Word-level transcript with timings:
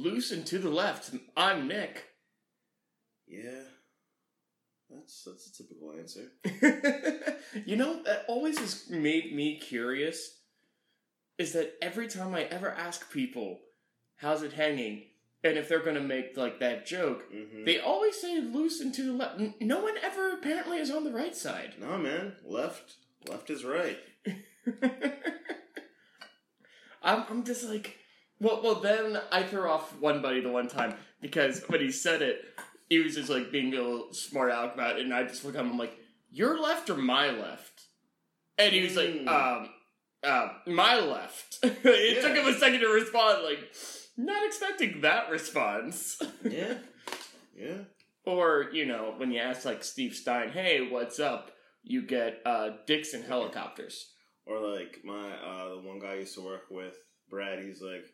Loose 0.00 0.32
and 0.32 0.46
to 0.46 0.58
the 0.58 0.70
left. 0.70 1.10
I'm 1.36 1.68
Nick. 1.68 2.04
Yeah, 3.28 3.64
that's 4.88 5.24
that's 5.24 5.46
a 5.46 5.62
typical 5.62 5.92
answer. 5.92 6.32
you 7.66 7.76
know, 7.76 8.02
that 8.04 8.24
always 8.26 8.58
has 8.58 8.88
made 8.88 9.34
me 9.34 9.58
curious 9.58 10.38
is 11.38 11.52
that 11.52 11.74
every 11.82 12.08
time 12.08 12.34
I 12.34 12.44
ever 12.44 12.70
ask 12.70 13.10
people, 13.12 13.60
how's 14.16 14.42
it 14.42 14.54
hanging? 14.54 15.04
And 15.44 15.56
if 15.58 15.68
they're 15.68 15.84
gonna 15.84 16.00
make 16.00 16.34
like 16.36 16.60
that 16.60 16.86
joke, 16.86 17.24
hmm 17.30 17.64
they 17.66 17.78
always 17.78 18.18
say 18.18 18.40
loose 18.40 18.80
and 18.80 18.94
to 18.94 19.02
the 19.02 19.12
left. 19.12 19.38
No 19.60 19.82
one 19.82 19.96
ever 20.02 20.32
apparently 20.32 20.78
is 20.78 20.90
on 20.90 21.04
the 21.04 21.12
right 21.12 21.36
side. 21.36 21.74
No, 21.78 21.98
man. 21.98 22.36
Left, 22.44 22.94
left 23.28 23.50
is 23.50 23.64
right. 23.64 23.98
I'm, 27.02 27.24
I'm 27.30 27.44
just 27.44 27.64
like, 27.64 27.96
well, 28.40 28.60
well. 28.62 28.74
Then 28.76 29.20
I 29.30 29.42
threw 29.42 29.68
off 29.68 29.98
one 30.00 30.22
buddy 30.22 30.40
the 30.40 30.50
one 30.50 30.68
time 30.68 30.94
because 31.20 31.62
when 31.68 31.80
he 31.80 31.92
said 31.92 32.22
it, 32.22 32.42
he 32.88 32.98
was 32.98 33.14
just 33.14 33.28
like 33.30 33.52
being 33.52 33.72
a 33.74 33.80
little 33.82 34.12
smart 34.12 34.50
out 34.50 34.74
about 34.74 34.98
it, 34.98 35.04
and 35.04 35.14
I 35.14 35.22
just 35.24 35.44
looked 35.44 35.56
at 35.56 35.64
him. 35.64 35.72
I'm 35.72 35.78
like, 35.78 35.96
"Your 36.30 36.58
left 36.60 36.90
or 36.90 36.96
my 36.96 37.30
left?" 37.30 37.82
And 38.58 38.72
he 38.72 38.82
was 38.82 38.96
like, 38.96 39.08
Mm. 39.10 39.28
"Um, 39.28 39.68
uh, 40.22 40.48
my 40.66 40.98
left." 40.98 41.58
it 41.62 42.22
took 42.22 42.36
him 42.36 42.46
a 42.46 42.58
second 42.58 42.80
to 42.80 42.88
respond. 42.88 43.44
Like, 43.44 43.72
not 44.16 44.44
expecting 44.46 45.00
that 45.02 45.30
response. 45.30 46.20
Yeah, 46.42 46.74
yeah. 47.56 47.78
or 48.24 48.70
you 48.72 48.86
know, 48.86 49.14
when 49.16 49.30
you 49.30 49.40
ask 49.40 49.64
like 49.64 49.84
Steve 49.84 50.14
Stein, 50.14 50.50
"Hey, 50.50 50.88
what's 50.88 51.20
up?" 51.20 51.52
You 51.82 52.02
get 52.02 52.42
uh, 52.44 52.70
Dixon 52.86 53.22
helicopters. 53.22 54.12
Or 54.46 54.58
like 54.58 55.00
my 55.04 55.30
uh, 55.32 55.68
the 55.76 55.80
one 55.82 55.98
guy 55.98 56.12
I 56.12 56.14
used 56.16 56.34
to 56.34 56.42
work 56.44 56.64
with, 56.70 56.96
Brad. 57.30 57.62
He's 57.62 57.80
like, 57.80 58.04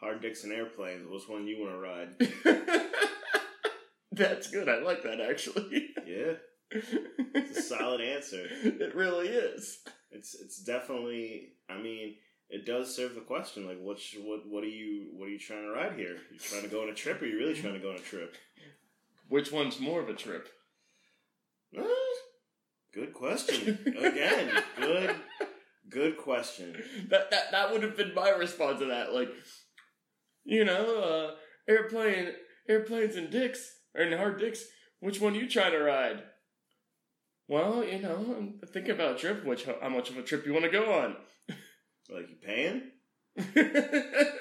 hard 0.00 0.22
dicks 0.22 0.44
and 0.44 0.52
airplanes. 0.52 1.06
Which 1.08 1.28
one 1.28 1.46
you 1.46 1.60
want 1.60 1.72
to 1.72 1.78
ride? 1.78 2.86
That's 4.12 4.50
good. 4.50 4.68
I 4.68 4.80
like 4.80 5.02
that 5.04 5.20
actually. 5.20 5.90
Yeah, 6.06 6.34
it's 6.72 7.58
a 7.58 7.62
solid 7.62 8.00
answer. 8.00 8.46
it 8.64 8.94
really 8.94 9.28
is. 9.28 9.78
It's 10.10 10.34
it's 10.34 10.62
definitely. 10.62 11.52
I 11.68 11.78
mean, 11.78 12.16
it 12.48 12.66
does 12.66 12.94
serve 12.94 13.14
the 13.14 13.20
question. 13.20 13.66
Like, 13.66 13.78
what 13.80 14.00
what 14.24 14.40
what 14.48 14.64
are 14.64 14.68
you 14.68 15.10
what 15.12 15.26
are 15.26 15.30
you 15.30 15.38
trying 15.38 15.62
to 15.62 15.70
ride 15.70 15.96
here? 15.96 16.16
You 16.32 16.38
trying 16.38 16.62
to 16.62 16.68
go 16.68 16.82
on 16.82 16.88
a 16.88 16.94
trip, 16.94 17.22
or 17.22 17.26
you 17.26 17.38
really 17.38 17.54
trying 17.54 17.74
to 17.74 17.80
go 17.80 17.90
on 17.90 17.96
a 17.96 18.00
trip? 18.00 18.36
Which 19.28 19.52
one's 19.52 19.78
more 19.78 20.00
of 20.00 20.08
a 20.08 20.14
trip? 20.14 20.48
Uh, 21.78 21.84
good 22.92 23.14
question. 23.14 23.78
Again, 23.96 24.50
good 24.76 25.14
good 25.90 26.16
question. 26.16 26.82
That 27.10 27.30
that 27.30 27.50
that 27.50 27.72
would 27.72 27.82
have 27.82 27.96
been 27.96 28.14
my 28.14 28.30
response 28.30 28.78
to 28.78 28.86
that. 28.86 29.12
Like, 29.12 29.30
you 30.44 30.64
know, 30.64 31.00
uh, 31.02 31.34
airplane, 31.70 32.32
airplanes 32.68 33.16
and 33.16 33.30
dicks 33.30 33.70
and 33.94 34.14
hard 34.14 34.38
dicks. 34.38 34.64
Which 35.00 35.20
one 35.20 35.34
you 35.34 35.48
trying 35.48 35.72
to 35.72 35.78
ride? 35.78 36.22
Well, 37.48 37.82
you 37.84 37.98
know, 38.00 38.34
I'm 38.38 38.60
about 38.90 39.16
a 39.16 39.18
trip. 39.18 39.44
Which 39.44 39.64
how 39.80 39.88
much 39.88 40.10
of 40.10 40.16
a 40.18 40.22
trip 40.22 40.46
you 40.46 40.52
want 40.52 40.64
to 40.66 40.70
go 40.70 40.92
on? 40.92 41.16
Like 42.12 42.28
you 42.28 42.36
paying? 42.44 42.82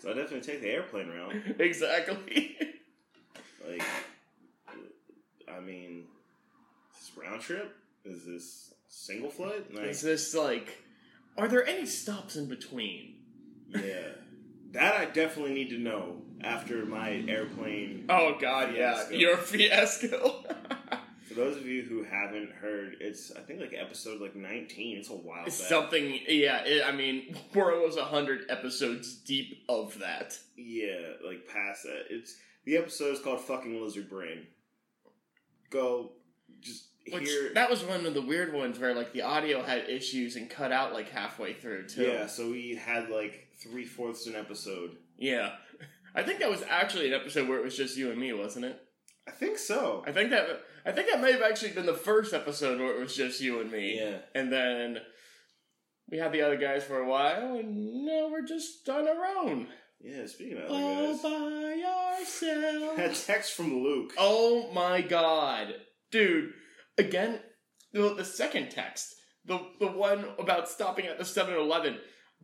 So 0.00 0.10
I 0.10 0.14
definitely 0.14 0.40
take 0.40 0.62
the 0.62 0.70
airplane 0.70 1.08
route. 1.08 1.60
exactly. 1.60 2.56
Like, 3.68 3.82
I 5.54 5.60
mean, 5.60 6.06
is 6.98 7.08
this 7.08 7.18
round 7.22 7.42
trip? 7.42 7.76
Is 8.06 8.24
this 8.24 8.72
single 8.88 9.28
flight? 9.28 9.74
Like, 9.74 9.84
Is 9.88 10.00
this 10.00 10.34
like? 10.34 10.78
Are 11.36 11.48
there 11.48 11.66
any 11.66 11.84
stops 11.84 12.36
in 12.36 12.48
between? 12.48 13.16
yeah, 13.68 14.12
that 14.72 14.94
I 14.94 15.04
definitely 15.06 15.54
need 15.54 15.70
to 15.70 15.78
know 15.78 16.16
after 16.42 16.84
my 16.86 17.22
airplane. 17.28 18.06
Oh 18.08 18.36
God, 18.40 18.74
yeah, 18.74 19.08
your 19.10 19.36
fiasco. 19.36 20.44
For 21.28 21.34
those 21.34 21.56
of 21.56 21.64
you 21.66 21.82
who 21.82 22.02
haven't 22.02 22.50
heard, 22.50 22.96
it's 23.00 23.30
I 23.30 23.40
think 23.40 23.60
like 23.60 23.72
episode 23.72 24.20
like 24.20 24.34
nineteen. 24.34 24.98
It's 24.98 25.10
a 25.10 25.12
while 25.12 25.44
back. 25.44 25.52
Something, 25.52 26.18
yeah. 26.26 26.64
It, 26.64 26.82
I 26.84 26.90
mean, 26.90 27.36
we're 27.54 27.72
almost 27.72 27.98
hundred 27.98 28.50
episodes 28.50 29.14
deep 29.14 29.62
of 29.68 29.96
that. 30.00 30.36
Yeah, 30.56 31.12
like 31.24 31.46
past 31.46 31.84
that. 31.84 32.06
It's 32.10 32.36
the 32.64 32.76
episode 32.76 33.14
is 33.14 33.20
called 33.20 33.40
"Fucking 33.42 33.80
Lizard 33.80 34.10
Brain." 34.10 34.46
Go, 35.70 36.10
just 36.60 36.88
Which 37.12 37.28
hear. 37.28 37.54
that 37.54 37.70
was 37.70 37.84
one 37.84 38.04
of 38.06 38.14
the 38.14 38.22
weird 38.22 38.52
ones 38.52 38.80
where 38.80 38.92
like 38.92 39.12
the 39.12 39.22
audio 39.22 39.62
had 39.62 39.88
issues 39.88 40.34
and 40.34 40.50
cut 40.50 40.72
out 40.72 40.92
like 40.92 41.10
halfway 41.10 41.54
through 41.54 41.86
too. 41.86 42.02
Yeah, 42.02 42.26
so 42.26 42.50
we 42.50 42.74
had 42.74 43.08
like 43.08 43.46
three 43.62 43.84
fourths 43.84 44.26
an 44.26 44.34
episode. 44.36 44.96
Yeah. 45.18 45.50
I 46.14 46.22
think 46.22 46.40
that 46.40 46.50
was 46.50 46.62
actually 46.68 47.08
an 47.08 47.20
episode 47.20 47.48
where 47.48 47.58
it 47.58 47.64
was 47.64 47.76
just 47.76 47.96
you 47.96 48.10
and 48.10 48.20
me, 48.20 48.32
wasn't 48.32 48.64
it? 48.64 48.80
I 49.28 49.32
think 49.32 49.58
so. 49.58 50.02
I 50.06 50.12
think 50.12 50.30
that 50.30 50.46
I 50.84 50.92
think 50.92 51.08
that 51.10 51.20
may 51.20 51.32
have 51.32 51.42
actually 51.42 51.72
been 51.72 51.86
the 51.86 51.94
first 51.94 52.32
episode 52.34 52.80
where 52.80 52.96
it 52.96 53.00
was 53.00 53.14
just 53.14 53.40
you 53.40 53.60
and 53.60 53.70
me. 53.70 53.96
Yeah. 54.00 54.18
And 54.34 54.50
then 54.52 54.98
we 56.10 56.18
had 56.18 56.32
the 56.32 56.42
other 56.42 56.56
guys 56.56 56.82
for 56.82 56.98
a 56.98 57.08
while, 57.08 57.54
and 57.54 58.04
now 58.04 58.28
we're 58.30 58.44
just 58.46 58.88
on 58.88 59.06
our 59.06 59.24
own. 59.38 59.68
Yeah, 60.00 60.26
speaking 60.26 60.56
of 60.56 60.64
other 60.64 60.74
All 60.74 61.12
guys. 61.12 61.22
by 61.22 61.28
ourselves. 62.18 62.98
Had 62.98 63.14
text 63.14 63.52
from 63.52 63.82
Luke. 63.82 64.12
Oh 64.18 64.72
my 64.72 65.02
god. 65.02 65.74
Dude, 66.10 66.52
again, 66.98 67.38
the, 67.92 68.14
the 68.14 68.24
second 68.24 68.70
text, 68.70 69.14
the, 69.44 69.60
the 69.78 69.86
one 69.86 70.24
about 70.38 70.68
stopping 70.68 71.06
at 71.06 71.18
the 71.18 71.24
7 71.24 71.54
Eleven. 71.54 71.98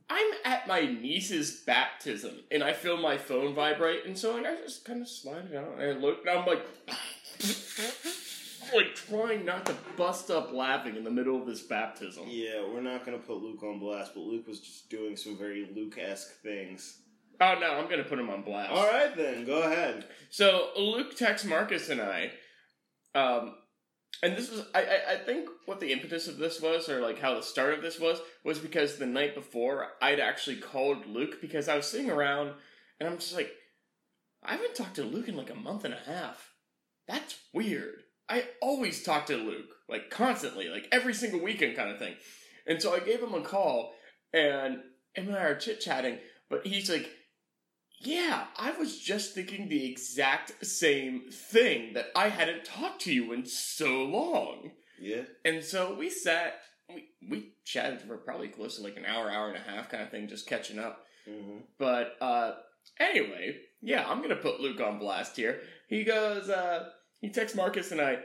I'm 0.08 0.32
at 0.44 0.68
my 0.68 0.82
niece's 0.82 1.62
baptism 1.62 2.40
and 2.50 2.62
I 2.62 2.72
feel 2.72 2.96
my 2.96 3.18
phone 3.18 3.54
vibrate, 3.54 4.06
and 4.06 4.16
so 4.16 4.34
like, 4.34 4.46
I 4.46 4.56
just 4.56 4.84
kind 4.84 5.02
of 5.02 5.08
slide 5.08 5.48
it 5.50 5.56
out 5.56 5.78
and 5.78 5.82
I 5.82 6.00
look, 6.00 6.20
and 6.26 6.38
I'm 6.38 6.46
like, 6.46 6.64
like 8.74 8.94
trying 8.94 9.44
not 9.44 9.66
to 9.66 9.74
bust 9.96 10.30
up 10.30 10.52
laughing 10.52 10.96
in 10.96 11.04
the 11.04 11.10
middle 11.10 11.40
of 11.40 11.46
this 11.46 11.62
baptism. 11.62 12.24
Yeah, 12.28 12.62
we're 12.62 12.80
not 12.82 13.04
gonna 13.04 13.18
put 13.18 13.42
Luke 13.42 13.62
on 13.62 13.78
blast, 13.78 14.12
but 14.14 14.20
Luke 14.20 14.46
was 14.46 14.60
just 14.60 14.88
doing 14.90 15.16
some 15.16 15.36
very 15.36 15.68
Luke 15.74 15.98
esque 15.98 16.40
things. 16.42 17.00
Oh 17.40 17.56
no, 17.60 17.74
I'm 17.74 17.88
gonna 17.88 18.04
put 18.04 18.18
him 18.18 18.30
on 18.30 18.42
blast. 18.42 18.70
All 18.70 18.86
right, 18.86 19.14
then 19.16 19.44
go 19.44 19.62
ahead. 19.62 20.06
So 20.30 20.70
Luke 20.76 21.16
texts 21.16 21.46
Marcus 21.46 21.88
and 21.88 22.00
I, 22.00 22.30
um, 23.14 23.54
and 24.22 24.36
this 24.36 24.50
is 24.50 24.64
I, 24.74 25.00
I 25.10 25.16
think 25.16 25.48
what 25.66 25.80
the 25.80 25.92
impetus 25.92 26.28
of 26.28 26.38
this 26.38 26.60
was, 26.60 26.88
or 26.88 27.00
like 27.00 27.20
how 27.20 27.34
the 27.34 27.42
start 27.42 27.74
of 27.74 27.82
this 27.82 28.00
was, 28.00 28.20
was 28.44 28.58
because 28.58 28.96
the 28.96 29.06
night 29.06 29.34
before 29.34 29.88
I'd 30.00 30.20
actually 30.20 30.56
called 30.56 31.06
Luke 31.06 31.40
because 31.40 31.68
I 31.68 31.76
was 31.76 31.86
sitting 31.86 32.10
around 32.10 32.52
and 32.98 33.08
I'm 33.08 33.18
just 33.18 33.34
like, 33.34 33.50
I 34.42 34.52
haven't 34.52 34.74
talked 34.74 34.96
to 34.96 35.04
Luke 35.04 35.28
in 35.28 35.36
like 35.36 35.50
a 35.50 35.54
month 35.54 35.84
and 35.84 35.94
a 35.94 36.10
half. 36.10 36.52
That's 37.06 37.38
weird. 37.52 38.02
I 38.28 38.44
always 38.60 39.02
talk 39.02 39.26
to 39.26 39.36
Luke, 39.36 39.70
like 39.88 40.10
constantly, 40.10 40.68
like 40.68 40.88
every 40.90 41.14
single 41.14 41.40
weekend 41.40 41.76
kind 41.76 41.90
of 41.90 41.98
thing. 41.98 42.14
And 42.66 42.82
so 42.82 42.94
I 42.94 43.00
gave 43.00 43.22
him 43.22 43.34
a 43.34 43.42
call 43.42 43.94
and 44.32 44.80
him 45.14 45.28
and 45.28 45.36
I 45.36 45.44
are 45.44 45.54
chit 45.54 45.80
chatting, 45.80 46.18
but 46.50 46.66
he's 46.66 46.90
like, 46.90 47.08
yeah, 47.98 48.46
I 48.56 48.72
was 48.72 48.98
just 48.98 49.34
thinking 49.34 49.68
the 49.68 49.90
exact 49.90 50.64
same 50.64 51.30
thing 51.30 51.94
that 51.94 52.06
I 52.14 52.28
hadn't 52.28 52.64
talked 52.64 53.02
to 53.02 53.12
you 53.12 53.32
in 53.32 53.46
so 53.46 54.04
long. 54.04 54.72
Yeah. 55.00 55.22
And 55.44 55.62
so 55.64 55.94
we 55.94 56.10
sat, 56.10 56.60
we, 56.92 57.08
we 57.28 57.54
chatted 57.64 58.02
for 58.02 58.16
probably 58.18 58.48
close 58.48 58.76
to 58.76 58.82
like 58.82 58.96
an 58.96 59.06
hour, 59.06 59.30
hour 59.30 59.48
and 59.48 59.56
a 59.56 59.70
half 59.70 59.88
kind 59.88 60.02
of 60.02 60.10
thing, 60.10 60.28
just 60.28 60.46
catching 60.46 60.78
up. 60.78 61.04
Mm-hmm. 61.28 61.58
But 61.78 62.16
uh 62.20 62.54
anyway, 63.00 63.56
yeah, 63.80 64.06
I'm 64.06 64.22
gonna 64.22 64.36
put 64.36 64.60
Luke 64.60 64.80
on 64.80 64.98
blast 64.98 65.36
here. 65.36 65.60
He 65.88 66.04
goes, 66.04 66.48
uh 66.48 66.90
he 67.20 67.30
texts 67.30 67.56
Marcus 67.56 67.92
and 67.92 68.00
I 68.00 68.18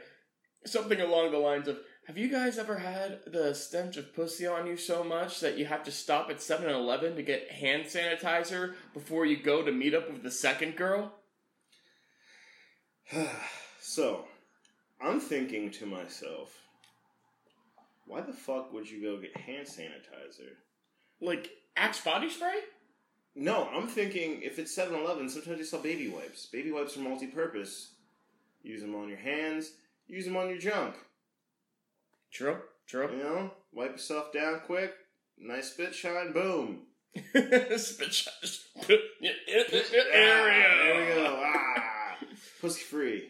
something 0.66 1.00
along 1.02 1.32
the 1.32 1.38
lines 1.38 1.68
of 1.68 1.80
have 2.08 2.18
you 2.18 2.30
guys 2.30 2.58
ever 2.58 2.78
had 2.78 3.20
the 3.28 3.54
stench 3.54 3.96
of 3.98 4.14
pussy 4.16 4.48
on 4.48 4.66
you 4.66 4.76
so 4.76 5.04
much 5.04 5.40
that 5.40 5.58
you 5.58 5.66
have 5.66 5.84
to 5.84 5.92
stop 5.92 6.30
at 6.30 6.38
7-Eleven 6.38 7.16
to 7.16 7.22
get 7.22 7.52
hand 7.52 7.86
sanitizer 7.86 8.74
before 8.94 9.26
you 9.26 9.38
go 9.38 9.64
to 9.64 9.72
meet 9.72 9.94
up 9.94 10.12
with 10.12 10.24
the 10.24 10.32
second 10.32 10.76
girl? 10.76 11.14
so, 13.80 14.26
I'm 15.00 15.20
thinking 15.20 15.70
to 15.72 15.86
myself, 15.86 16.58
why 18.08 18.22
the 18.22 18.34
fuck 18.34 18.74
would 18.74 18.90
you 18.90 19.02
go 19.02 19.22
get 19.22 19.38
hand 19.38 19.68
sanitizer? 19.68 20.56
Like 21.22 21.52
Axe 21.78 22.02
body 22.02 22.30
spray? 22.30 22.62
No, 23.36 23.70
I'm 23.74 23.88
thinking 23.88 24.42
if 24.42 24.60
it's 24.60 24.74
7 24.74 24.94
Eleven, 24.94 25.30
sometimes 25.30 25.60
they 25.60 25.64
sell 25.64 25.80
baby 25.80 26.10
wipes. 26.10 26.48
Baby 26.48 26.72
wipes 26.72 26.98
are 26.98 27.02
multi 27.02 27.28
purpose. 27.28 27.92
Use 28.64 28.82
them 28.82 28.96
on 28.96 29.08
your 29.08 29.18
hands, 29.18 29.72
use 30.08 30.26
them 30.26 30.36
on 30.36 30.50
your 30.50 30.58
junk. 30.58 30.96
True, 32.32 32.58
true. 32.88 33.10
You 33.12 33.24
know, 33.24 33.52
wipe 33.74 33.92
yourself 33.92 34.32
down 34.34 34.62
quick, 34.66 34.94
nice 35.38 35.72
spit 35.74 35.94
shine, 35.94 36.32
boom. 36.34 36.84
Spit 37.78 38.14
shot. 38.14 38.34
Ah, 38.78 38.86
there 38.88 38.96
we 40.98 41.14
go. 41.14 41.44
Ah, 41.44 42.16
pussy 42.62 42.82
free. 42.84 43.30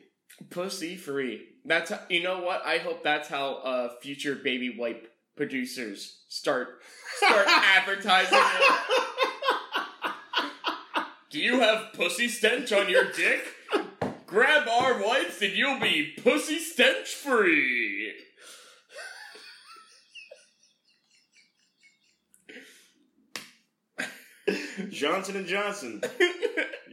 Pussy 0.52 0.96
free. 0.98 1.48
That's 1.66 1.90
how, 1.90 2.00
you 2.10 2.22
know 2.22 2.42
what? 2.42 2.64
I 2.64 2.78
hope 2.78 3.04
that's 3.04 3.28
how 3.28 3.56
uh, 3.56 3.90
future 4.02 4.36
baby 4.36 4.76
wipe 4.78 5.08
producers 5.36 6.20
start 6.30 6.68
start 7.18 7.46
advertising 7.48 8.38
it. 8.38 8.76
Do 11.32 11.40
you 11.40 11.62
have 11.62 11.94
pussy 11.94 12.28
stench 12.28 12.72
on 12.72 12.90
your 12.90 13.12
dick? 13.14 13.42
Grab 14.28 14.68
our 14.68 15.02
wipes 15.02 15.42
and 15.42 15.54
you'll 15.54 15.80
be 15.80 16.14
pussy 16.22 16.60
stench 16.60 17.10
free. 17.10 18.12
Johnson 24.90 25.36
and 25.38 25.48
Johnson. 25.48 26.02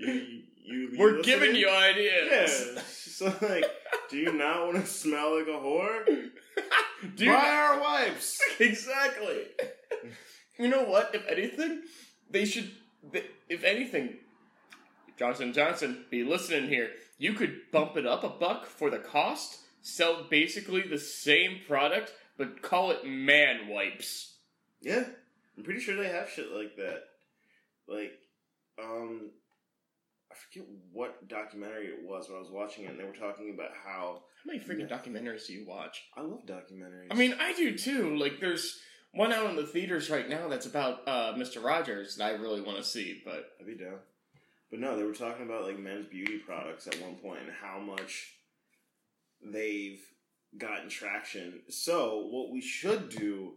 You, 0.00 0.42
you, 0.64 0.90
We're 0.96 1.16
listening? 1.16 1.22
giving 1.40 1.56
you 1.56 1.68
ideas. 1.68 2.68
Yeah. 2.72 2.82
So 2.86 3.34
like, 3.42 3.64
do 4.08 4.16
you 4.16 4.32
not 4.32 4.64
want 4.64 4.76
to 4.76 4.86
smell 4.86 5.36
like 5.36 5.48
a 5.48 5.58
whore? 5.58 6.04
Do 7.16 7.24
you 7.24 7.32
Buy 7.32 7.48
our 7.50 7.80
wipes. 7.80 8.40
exactly. 8.60 9.46
you 10.56 10.68
know 10.68 10.84
what? 10.84 11.12
If 11.16 11.26
anything, 11.26 11.82
they 12.30 12.44
should. 12.44 12.70
If 13.48 13.64
anything, 13.64 14.18
Johnson 15.18 15.52
Johnson, 15.52 16.04
be 16.10 16.22
listening 16.22 16.68
here. 16.68 16.90
You 17.18 17.32
could 17.32 17.56
bump 17.72 17.96
it 17.96 18.06
up 18.06 18.22
a 18.22 18.28
buck 18.28 18.66
for 18.66 18.88
the 18.88 18.98
cost. 18.98 19.58
Sell 19.82 20.26
basically 20.30 20.82
the 20.82 20.98
same 20.98 21.58
product, 21.66 22.12
but 22.36 22.62
call 22.62 22.92
it 22.92 23.04
man 23.04 23.66
wipes. 23.68 24.36
Yeah, 24.80 25.04
I'm 25.56 25.64
pretty 25.64 25.80
sure 25.80 25.96
they 25.96 26.08
have 26.08 26.30
shit 26.30 26.52
like 26.52 26.76
that. 26.76 27.07
Like, 27.88 28.12
um, 28.82 29.30
I 30.30 30.34
forget 30.34 30.68
what 30.92 31.28
documentary 31.28 31.86
it 31.86 32.06
was 32.06 32.28
when 32.28 32.36
I 32.36 32.40
was 32.40 32.50
watching 32.50 32.84
it, 32.84 32.90
and 32.90 33.00
they 33.00 33.04
were 33.04 33.12
talking 33.12 33.52
about 33.54 33.70
how 33.84 34.22
How 34.44 34.52
many 34.52 34.60
freaking 34.60 34.88
documentaries 34.88 35.46
do 35.46 35.54
you 35.54 35.66
watch? 35.66 36.04
I 36.16 36.20
love 36.20 36.46
documentaries. 36.46 37.08
I 37.10 37.14
mean, 37.14 37.34
I 37.40 37.54
do 37.54 37.76
too. 37.76 38.16
Like, 38.16 38.40
there's 38.40 38.78
one 39.12 39.32
out 39.32 39.50
in 39.50 39.56
the 39.56 39.66
theaters 39.66 40.10
right 40.10 40.28
now 40.28 40.48
that's 40.48 40.66
about 40.66 41.00
uh, 41.06 41.32
Mr. 41.34 41.62
Rogers 41.62 42.16
that 42.16 42.26
I 42.26 42.30
really 42.32 42.60
want 42.60 42.78
to 42.78 42.84
see, 42.84 43.22
but 43.24 43.52
I'd 43.60 43.66
be 43.66 43.74
down. 43.74 43.98
But 44.70 44.80
no, 44.80 44.96
they 44.96 45.04
were 45.04 45.14
talking 45.14 45.46
about 45.46 45.64
like 45.64 45.78
men's 45.78 46.06
beauty 46.06 46.38
products 46.38 46.86
at 46.86 47.00
one 47.00 47.14
point 47.16 47.40
and 47.40 47.52
how 47.62 47.78
much 47.78 48.34
they've 49.42 50.00
gotten 50.56 50.90
traction. 50.90 51.60
So 51.70 52.26
what 52.30 52.50
we 52.50 52.60
should 52.60 53.08
do 53.08 53.54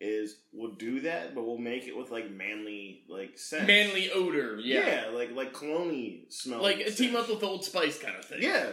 is 0.00 0.36
we'll 0.52 0.74
do 0.74 1.00
that, 1.00 1.34
but 1.34 1.44
we'll 1.44 1.58
make 1.58 1.86
it 1.86 1.96
with 1.96 2.10
like 2.10 2.30
manly 2.30 3.04
like 3.08 3.38
scent. 3.38 3.66
manly 3.66 4.10
odor, 4.10 4.58
yeah. 4.60 4.86
yeah, 4.86 5.10
like 5.12 5.32
like 5.34 5.52
cologne 5.52 6.22
smell. 6.28 6.62
Like 6.62 6.80
a 6.80 6.90
team 6.90 7.16
up 7.16 7.28
with 7.28 7.42
Old 7.42 7.64
Spice 7.64 7.98
kind 7.98 8.16
of 8.16 8.24
thing. 8.24 8.42
Yeah, 8.42 8.66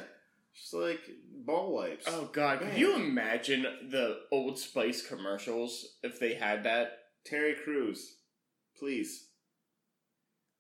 just 0.56 0.74
like 0.74 1.02
ball 1.46 1.74
wipes. 1.74 2.06
Oh 2.08 2.30
god, 2.32 2.62
can 2.62 2.78
you 2.78 2.96
imagine 2.96 3.64
the 3.90 4.22
Old 4.32 4.60
Spice 4.60 5.06
commercials 5.06 5.98
if 6.04 6.20
they 6.20 6.34
had 6.34 6.64
that? 6.64 6.98
Terry 7.24 7.54
Crews, 7.54 8.16
please. 8.78 9.28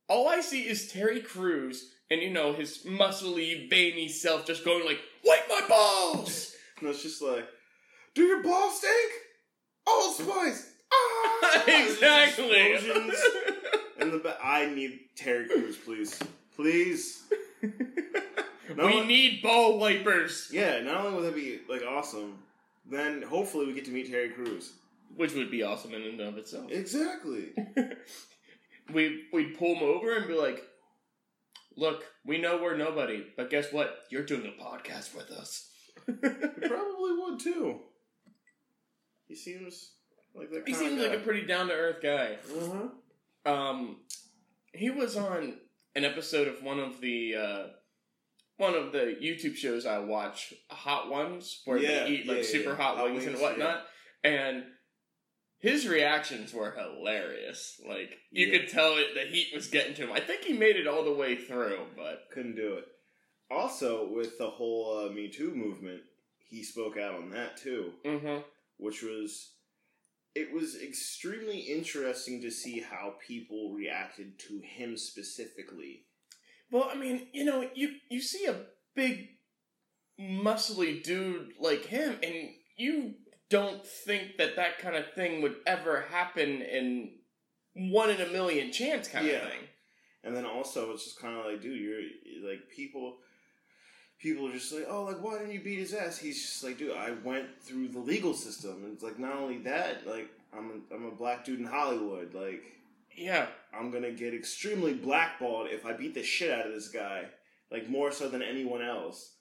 All 0.08 0.28
I 0.28 0.42
see 0.42 0.68
is 0.68 0.92
Terry 0.92 1.22
Crews 1.22 1.92
and 2.12 2.22
you 2.22 2.30
know 2.30 2.54
his 2.54 2.80
muscly, 2.80 3.70
veiny 3.70 4.10
self 4.10 4.46
just 4.46 4.66
going 4.66 4.86
like, 4.86 5.00
"Wipe 5.26 5.50
my 5.50 5.62
balls." 5.68 6.50
And 6.82 6.90
it's 6.90 7.04
just 7.04 7.22
like, 7.22 7.48
do 8.16 8.24
your 8.24 8.42
balls 8.42 8.80
stink? 8.80 9.12
Old 9.92 10.16
Spice. 10.16 10.72
Ah! 10.94 11.64
exactly. 11.68 12.74
Explosions. 12.74 13.16
And 14.00 14.12
the 14.14 14.18
ba- 14.20 14.38
I 14.44 14.66
need 14.68 15.00
Terry 15.16 15.48
Crews, 15.48 15.78
please, 15.78 16.20
please. 16.56 17.24
No 18.76 18.88
we 18.88 18.96
one- 18.96 19.08
need 19.08 19.42
ball 19.42 19.78
wipers, 19.80 20.50
Yeah, 20.52 20.82
not 20.82 21.06
only 21.06 21.16
would 21.22 21.26
that 21.26 21.36
be 21.36 21.60
like 21.70 21.84
awesome, 21.88 22.40
then 22.90 23.22
hopefully 23.22 23.66
we 23.68 23.74
get 23.74 23.86
to 23.86 23.92
meet 23.92 24.10
Terry 24.10 24.30
Crews. 24.30 24.74
which 25.16 25.34
would 25.34 25.52
be 25.52 25.62
awesome 25.64 25.94
in 25.94 26.02
and 26.04 26.20
of 26.22 26.38
itself. 26.38 26.72
Exactly. 26.72 27.50
we 28.94 29.24
we'd 29.34 29.58
pull 29.58 29.76
him 29.76 29.84
over 29.84 30.16
and 30.16 30.28
be 30.28 30.34
like, 30.34 30.64
"Look, 31.76 32.04
we 32.26 32.38
know 32.40 32.62
we're 32.62 32.78
nobody, 32.78 33.26
but 33.38 33.50
guess 33.50 33.72
what? 33.74 34.00
You're 34.10 34.24
doing 34.26 34.46
a 34.48 34.64
podcast 34.64 35.14
with 35.16 35.30
us." 35.32 35.70
Probably 36.06 37.12
would 37.20 37.40
too. 37.40 37.80
He 39.32 39.38
seems 39.38 39.92
like 40.36 40.52
that. 40.52 40.64
he 40.68 40.74
seems 40.74 41.02
like 41.02 41.14
a 41.14 41.20
pretty 41.22 41.46
down 41.48 41.68
to 41.70 41.74
earth 41.74 42.02
guy. 42.04 42.36
Uh-huh. 42.54 43.50
Um, 43.50 43.98
he 44.74 44.90
was 44.90 45.16
on 45.16 45.54
an 45.96 46.04
episode 46.04 46.50
of 46.50 46.62
one 46.62 46.80
of 46.80 47.00
the 47.00 47.36
uh, 47.36 47.64
one 48.58 48.74
of 48.76 48.92
the 48.92 49.16
YouTube 49.24 49.56
shows 49.56 49.86
I 49.86 50.00
watch, 50.00 50.54
Hot 50.70 51.10
Ones, 51.10 51.62
where 51.64 51.78
Yeah, 51.78 52.04
they 52.04 52.10
eat 52.10 52.28
like 52.28 52.38
yeah, 52.40 52.44
super 52.44 52.72
yeah. 52.72 52.76
hot 52.76 52.98
Hot 52.98 53.06
wings, 53.06 53.26
and 53.26 53.38
whatnot, 53.40 53.84
and. 54.24 54.64
His 55.60 55.88
reactions 55.88 56.56
were 56.56 56.72
hilarious. 56.72 57.80
Like 57.88 58.18
you 58.32 58.50
could 58.50 58.68
tell 58.68 58.98
it, 58.98 59.14
the 59.14 59.30
heat 59.32 59.50
was 59.54 59.68
getting 59.68 59.94
to 59.94 60.06
him. 60.06 60.12
I 60.12 60.20
think 60.20 60.44
he 60.44 60.54
made 60.54 60.76
it 60.76 60.88
all 60.88 61.04
the 61.06 61.14
way 61.14 61.36
through, 61.36 61.82
but 61.96 62.24
Couldn't 62.34 62.56
do 62.56 62.78
it. 62.80 62.86
Also, 63.52 64.10
with 64.12 64.40
the 64.40 64.50
whole 64.50 65.06
uh, 65.06 65.14
Me 65.14 65.28
Too 65.30 65.54
movement, 65.54 66.02
he 66.40 66.64
spoke 66.64 66.98
out 66.98 67.14
on 67.14 67.30
that 67.30 67.58
too, 67.58 67.92
hmm 68.04 68.38
which 68.82 69.02
was 69.04 69.52
it 70.34 70.52
was 70.54 70.82
extremely 70.82 71.60
interesting 71.60 72.42
to 72.42 72.50
see 72.50 72.80
how 72.80 73.16
people 73.28 73.74
reacted 73.74 74.40
to 74.40 74.60
him 74.64 74.96
specifically. 74.98 76.06
Well, 76.72 76.90
I 76.92 76.96
mean, 76.96 77.28
you 77.34 77.44
know, 77.46 77.70
you 77.76 77.96
you 78.10 78.22
see 78.22 78.46
a 78.46 78.56
big, 78.96 79.28
muscly 80.20 81.04
dude 81.04 81.54
like 81.60 81.86
him, 81.86 82.18
and 82.24 82.50
you 82.78 83.16
don't 83.50 83.86
think 83.86 84.38
that 84.38 84.56
that 84.56 84.80
kind 84.80 84.96
of 84.96 85.14
thing 85.14 85.42
would 85.42 85.58
ever 85.68 86.06
happen 86.10 86.62
in 86.62 87.12
one 87.76 88.10
in 88.10 88.22
a 88.22 88.28
million 88.32 88.72
chance 88.72 89.08
kind 89.08 89.28
Yeah. 89.28 89.44
of 89.44 89.50
thing. 89.50 89.60
And 90.24 90.36
then 90.36 90.46
also, 90.46 90.92
it's 90.92 91.04
just 91.04 91.20
kind 91.20 91.38
of 91.38 91.46
like, 91.46 91.62
dude, 91.62 91.80
you're 91.80 92.50
like 92.50 92.70
people. 92.70 93.18
People 94.22 94.48
are 94.48 94.52
just 94.52 94.72
like, 94.72 94.86
oh, 94.88 95.04
like 95.04 95.22
why 95.22 95.40
didn't 95.40 95.54
you 95.54 95.62
beat 95.62 95.80
his 95.80 95.94
ass? 95.94 96.18
He's 96.18 96.40
just 96.42 96.64
like, 96.64 96.78
dude, 96.78 96.96
I 96.96 97.12
went 97.24 97.48
through 97.62 97.88
the 97.90 98.00
legal 98.00 98.34
system, 98.34 98.84
and 98.84 98.94
it's 98.94 99.04
like 99.04 99.18
not 99.18 99.36
only 99.36 99.58
that, 99.60 100.06
like 100.08 100.30
I'm 100.56 100.84
a, 100.92 100.96
I'm 100.96 101.06
a 101.06 101.12
black 101.12 101.44
dude 101.46 101.60
in 101.60 101.66
Hollywood, 101.66 102.34
like 102.34 102.62
Yeah, 103.18 103.48
I'm 103.74 103.90
gonna 103.92 104.12
get 104.12 104.34
extremely 104.34 104.94
blackballed 104.94 105.70
if 105.70 105.86
I 105.86 105.94
beat 105.94 106.14
the 106.14 106.24
shit 106.24 106.52
out 106.52 106.68
of 106.68 106.74
this 106.74 106.90
guy, 106.90 107.26
like 107.72 107.90
more 107.90 108.12
so 108.12 108.30
than 108.30 108.42
anyone 108.42 108.82
else. 108.84 109.32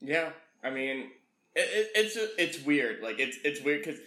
yeah. 0.00 0.30
I 0.62 0.68
mean, 0.70 1.10
it, 1.54 1.60
it, 1.60 1.90
it's 1.94 2.16
it's 2.38 2.64
weird. 2.66 3.02
Like 3.02 3.18
it's 3.18 3.36
it's 3.44 3.62
weird 3.62 3.84
because. 3.84 4.00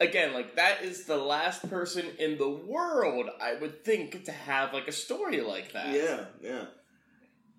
Again, 0.00 0.32
like 0.32 0.54
that 0.54 0.82
is 0.84 1.06
the 1.06 1.16
last 1.16 1.68
person 1.68 2.06
in 2.20 2.38
the 2.38 2.48
world 2.48 3.28
I 3.42 3.54
would 3.56 3.84
think 3.84 4.26
to 4.26 4.30
have 4.30 4.72
like 4.72 4.86
a 4.86 4.92
story 4.92 5.40
like 5.40 5.72
that. 5.72 5.92
Yeah, 5.92 6.26
yeah. 6.40 6.66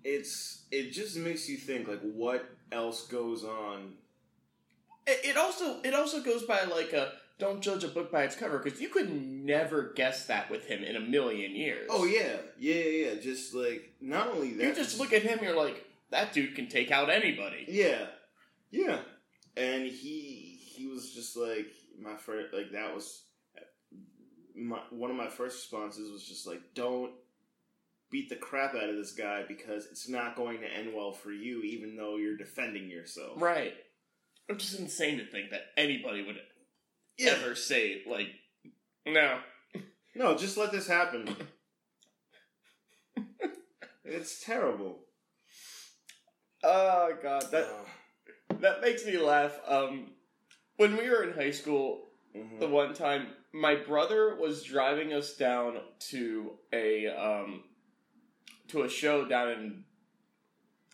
It's 0.03 0.63
it 0.71 0.91
just 0.91 1.17
makes 1.17 1.49
you 1.49 1.57
think 1.57 1.87
like 1.87 2.01
what 2.01 2.45
else 2.71 3.07
goes 3.07 3.43
on. 3.43 3.93
It, 5.05 5.19
it 5.29 5.37
also 5.37 5.81
it 5.81 5.93
also 5.93 6.21
goes 6.21 6.43
by 6.43 6.63
like 6.63 6.93
a 6.93 7.13
don't 7.39 7.61
judge 7.61 7.83
a 7.83 7.87
book 7.87 8.11
by 8.11 8.23
its 8.23 8.35
cover 8.35 8.59
because 8.59 8.81
you 8.81 8.89
could 8.89 9.09
never 9.09 9.93
guess 9.95 10.25
that 10.25 10.51
with 10.51 10.65
him 10.65 10.83
in 10.83 10.95
a 10.95 10.99
million 10.99 11.55
years. 11.55 11.87
Oh 11.89 12.05
yeah, 12.05 12.37
yeah, 12.59 12.75
yeah. 12.75 13.13
yeah. 13.13 13.21
Just 13.21 13.53
like 13.53 13.93
not 14.01 14.27
only 14.27 14.53
that, 14.53 14.63
you 14.63 14.75
just 14.75 14.99
look 14.99 15.13
at 15.13 15.23
him, 15.23 15.39
you're 15.41 15.55
like, 15.55 15.85
that 16.11 16.33
dude 16.33 16.55
can 16.55 16.67
take 16.67 16.91
out 16.91 17.09
anybody. 17.09 17.65
Yeah, 17.67 18.07
yeah. 18.71 18.99
And 19.57 19.85
he 19.85 20.59
he 20.61 20.87
was 20.87 21.13
just 21.13 21.35
like 21.35 21.67
my 21.99 22.15
first 22.15 22.53
like 22.53 22.71
that 22.73 22.93
was 22.93 23.23
uh, 23.57 23.61
my 24.55 24.79
one 24.91 25.09
of 25.09 25.17
my 25.17 25.29
first 25.29 25.57
responses 25.57 26.11
was 26.11 26.23
just 26.23 26.45
like 26.45 26.61
don't 26.73 27.11
beat 28.11 28.29
the 28.29 28.35
crap 28.35 28.73
out 28.75 28.89
of 28.89 28.95
this 28.95 29.11
guy 29.11 29.43
because 29.47 29.85
it's 29.85 30.09
not 30.09 30.35
going 30.35 30.59
to 30.61 30.67
end 30.67 30.93
well 30.95 31.11
for 31.11 31.31
you 31.31 31.61
even 31.61 31.95
though 31.95 32.17
you're 32.17 32.37
defending 32.37 32.89
yourself. 32.89 33.41
Right. 33.41 33.73
It's 34.47 34.67
just 34.69 34.79
insane 34.79 35.19
to 35.19 35.25
think 35.25 35.51
that 35.51 35.65
anybody 35.77 36.23
would 36.23 36.37
Yeah. 37.17 37.31
ever 37.41 37.53
say 37.55 38.01
like, 38.07 38.27
no. 39.05 39.39
No, 40.15 40.35
just 40.35 40.57
let 40.57 40.71
this 40.71 40.87
happen. 40.87 41.35
it's 44.03 44.43
terrible. 44.43 44.99
Oh 46.63 47.15
god, 47.21 47.43
that 47.51 47.63
Uh, 47.65 48.55
that 48.59 48.81
makes 48.81 49.05
me 49.05 49.17
laugh. 49.17 49.57
Um, 49.65 50.11
when 50.77 50.97
we 50.97 51.09
were 51.09 51.23
in 51.23 51.33
high 51.33 51.51
school, 51.51 52.09
mhm. 52.35 52.59
the 52.59 52.67
one 52.67 52.93
time 52.93 53.27
my 53.53 53.75
brother 53.75 54.35
was 54.35 54.63
driving 54.63 55.13
us 55.13 55.35
down 55.35 55.79
to 56.09 56.57
a 56.73 57.07
um 57.07 57.63
to 58.69 58.83
a 58.83 58.89
show 58.89 59.25
down 59.25 59.49
in 59.49 59.83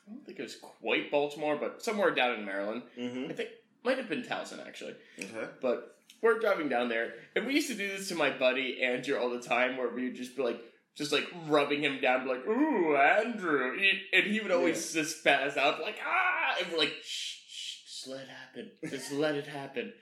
I 0.08 0.12
don't 0.12 0.26
think 0.26 0.38
it 0.38 0.44
was 0.44 0.56
quite 0.56 1.10
Baltimore, 1.10 1.56
but 1.56 1.82
somewhere 1.84 2.12
down 2.12 2.36
in 2.40 2.46
Maryland. 2.46 2.84
Mhm. 2.98 3.30
I 3.32 3.34
think 3.34 3.50
might 3.84 3.98
have 3.98 4.08
been 4.10 4.22
Towson 4.24 4.66
actually. 4.66 4.96
Okay. 5.20 5.48
But 5.62 5.98
we're 6.22 6.40
driving 6.40 6.70
down 6.70 6.90
there, 6.90 7.16
and 7.36 7.46
we 7.48 7.54
used 7.56 7.70
to 7.70 7.76
do 7.76 7.88
this 7.88 8.08
to 8.10 8.16
my 8.16 8.30
buddy 8.30 8.82
Andrew 8.84 9.18
all 9.18 9.30
the 9.30 9.42
time, 9.42 9.78
where 9.78 9.90
we 9.90 10.06
would 10.06 10.16
just 10.16 10.36
be 10.36 10.44
like, 10.44 10.60
just 10.96 11.12
like 11.12 11.26
rubbing 11.48 11.84
him 11.84 12.00
down, 12.02 12.24
be 12.24 12.30
like, 12.30 12.48
"Ooh, 12.48 12.96
Andrew," 12.96 13.78
and 14.14 14.26
he 14.26 14.40
would 14.40 14.52
always 14.52 14.94
just 14.94 15.24
pass 15.24 15.58
out, 15.58 15.82
like, 15.82 15.98
"Ah," 16.06 16.56
and 16.60 16.72
we're 16.72 16.78
like, 16.80 16.94
"Shh, 17.04 17.40
shh, 17.48 17.84
just 17.86 18.08
let 18.08 18.22
it 18.22 18.30
happen, 18.30 18.72
just 18.90 19.12
let 19.12 19.36
it 19.36 19.48
happen." 19.48 19.94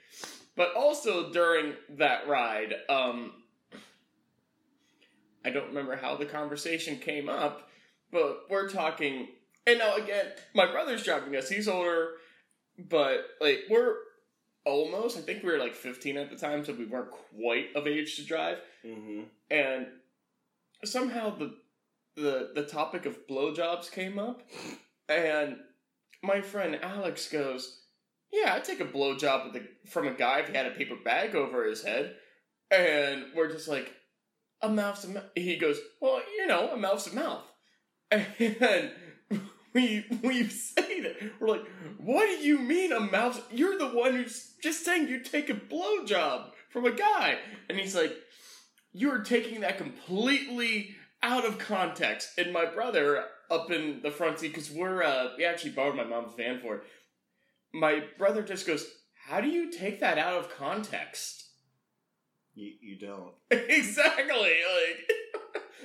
But 0.54 0.72
also 0.74 1.32
during 1.32 1.76
that 1.90 2.28
ride, 2.28 2.74
um, 2.88 3.43
I 5.44 5.50
don't 5.50 5.68
remember 5.68 5.96
how 5.96 6.16
the 6.16 6.26
conversation 6.26 6.98
came 6.98 7.28
up, 7.28 7.68
but 8.10 8.46
we're 8.48 8.68
talking. 8.68 9.28
And 9.66 9.78
now 9.78 9.96
again, 9.96 10.26
my 10.54 10.70
brother's 10.70 11.04
driving 11.04 11.36
us. 11.36 11.48
He's 11.48 11.68
older, 11.68 12.12
but 12.78 13.26
like 13.40 13.64
we're 13.68 13.96
almost. 14.64 15.18
I 15.18 15.20
think 15.20 15.42
we 15.42 15.52
were 15.52 15.58
like 15.58 15.74
15 15.74 16.16
at 16.16 16.30
the 16.30 16.36
time, 16.36 16.64
so 16.64 16.72
we 16.72 16.86
weren't 16.86 17.10
quite 17.10 17.74
of 17.74 17.86
age 17.86 18.16
to 18.16 18.24
drive. 18.24 18.58
Mm-hmm. 18.84 19.22
And 19.50 19.86
somehow 20.84 21.36
the 21.36 21.54
the 22.16 22.52
the 22.54 22.64
topic 22.64 23.06
of 23.06 23.26
blowjobs 23.26 23.90
came 23.90 24.18
up, 24.18 24.42
and 25.08 25.56
my 26.22 26.40
friend 26.40 26.78
Alex 26.82 27.28
goes, 27.28 27.80
"Yeah, 28.32 28.54
I'd 28.54 28.64
take 28.64 28.80
a 28.80 28.86
blowjob 28.86 29.52
with 29.52 29.62
a, 29.62 29.88
from 29.88 30.06
a 30.08 30.14
guy 30.14 30.40
if 30.40 30.48
he 30.48 30.56
had 30.56 30.66
a 30.66 30.70
paper 30.70 30.96
bag 31.02 31.34
over 31.34 31.64
his 31.64 31.82
head." 31.82 32.16
And 32.70 33.26
we're 33.36 33.52
just 33.52 33.68
like, 33.68 33.92
"A 34.64 34.68
mouth 34.68 35.00
to 35.02 35.08
mouth." 35.08 35.24
He 35.34 35.56
goes, 35.56 35.78
"Well, 36.00 36.20
you 36.36 36.46
know, 36.46 36.70
a 36.70 36.76
mouth 36.76 37.04
to 37.04 37.14
mouth." 37.14 37.44
And 38.10 38.90
we 39.72 40.06
we 40.22 40.48
say 40.48 41.00
that 41.00 41.16
we're 41.40 41.48
like, 41.48 41.66
"What 41.98 42.26
do 42.26 42.46
you 42.46 42.58
mean 42.58 42.92
a 42.92 43.00
mouth? 43.00 43.40
You're 43.52 43.78
the 43.78 43.88
one 43.88 44.12
who's 44.12 44.54
just 44.62 44.84
saying 44.84 45.08
you 45.08 45.20
take 45.20 45.50
a 45.50 45.54
blowjob 45.54 46.50
from 46.70 46.86
a 46.86 46.92
guy." 46.92 47.38
And 47.68 47.78
he's 47.78 47.94
like, 47.94 48.14
"You're 48.92 49.20
taking 49.20 49.60
that 49.60 49.78
completely." 49.78 50.96
out 51.24 51.46
of 51.46 51.58
context. 51.58 52.38
And 52.38 52.52
my 52.52 52.66
brother 52.66 53.24
up 53.50 53.70
in 53.70 54.00
the 54.02 54.10
front 54.10 54.38
seat 54.38 54.48
because 54.48 54.70
we're 54.70 55.02
uh, 55.02 55.28
we 55.36 55.44
actually 55.44 55.72
borrowed 55.72 55.96
my 55.96 56.04
mom's 56.04 56.34
van 56.36 56.60
for 56.60 56.76
it. 56.76 56.82
My 57.72 58.04
brother 58.18 58.42
just 58.42 58.66
goes, 58.66 58.86
"How 59.26 59.40
do 59.40 59.48
you 59.48 59.72
take 59.72 60.00
that 60.00 60.18
out 60.18 60.38
of 60.38 60.54
context?" 60.54 61.43
You 62.54 62.72
you 62.80 62.96
don't. 62.98 63.32
exactly. 63.50 64.56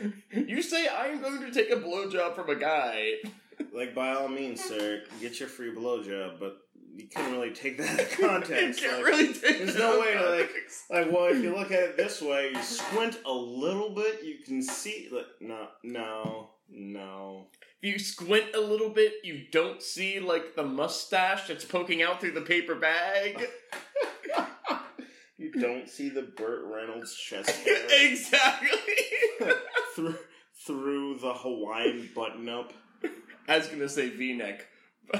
Like 0.01 0.13
you 0.47 0.61
say, 0.61 0.87
I'm 0.87 1.21
going 1.21 1.41
to 1.41 1.51
take 1.51 1.71
a 1.71 1.75
blowjob 1.77 2.35
from 2.35 2.49
a 2.49 2.55
guy. 2.55 3.13
Like 3.73 3.93
by 3.93 4.11
all 4.13 4.27
means, 4.27 4.63
sir, 4.63 5.03
get 5.19 5.39
your 5.39 5.49
free 5.49 5.73
blowjob, 5.73 6.39
but 6.39 6.57
you 6.95 7.07
can't 7.07 7.31
really 7.31 7.51
take 7.51 7.77
that 7.77 7.89
out 7.89 7.99
of 7.99 8.11
context. 8.19 8.81
you 8.81 8.87
can't 8.89 9.03
like, 9.03 9.05
really 9.13 9.33
take 9.33 9.57
there's 9.59 9.77
no 9.77 9.99
way 9.99 10.13
to, 10.13 10.29
like- 10.29 10.51
Like, 10.89 11.11
well, 11.11 11.25
if 11.25 11.43
you 11.43 11.55
look 11.55 11.71
at 11.71 11.83
it 11.83 11.97
this 11.97 12.21
way, 12.21 12.51
you 12.53 12.61
squint 12.61 13.17
a 13.25 13.31
little 13.31 13.93
bit, 13.93 14.23
you 14.23 14.37
can 14.45 14.61
see. 14.61 15.09
Like, 15.11 15.25
no, 15.41 15.67
no, 15.83 16.51
no. 16.69 17.47
If 17.81 17.93
you 17.93 17.99
squint 17.99 18.45
a 18.55 18.59
little 18.59 18.89
bit, 18.89 19.13
you 19.23 19.43
don't 19.51 19.81
see 19.81 20.19
like 20.19 20.55
the 20.55 20.63
mustache 20.63 21.47
that's 21.47 21.65
poking 21.65 22.01
out 22.01 22.19
through 22.21 22.31
the 22.33 22.41
paper 22.41 22.75
bag. 22.75 23.45
You 25.53 25.61
don't 25.61 25.89
see 25.89 26.09
the 26.09 26.21
Burt 26.23 26.65
Reynolds 26.65 27.15
chest 27.15 27.49
hair 27.65 27.77
exactly. 27.89 28.69
through 29.95 30.15
through 30.65 31.17
the 31.19 31.33
Hawaiian 31.33 32.09
button 32.13 32.47
up. 32.49 32.73
I 33.47 33.57
was 33.57 33.67
gonna 33.67 33.89
say 33.89 34.09
V-neck. 34.09 34.67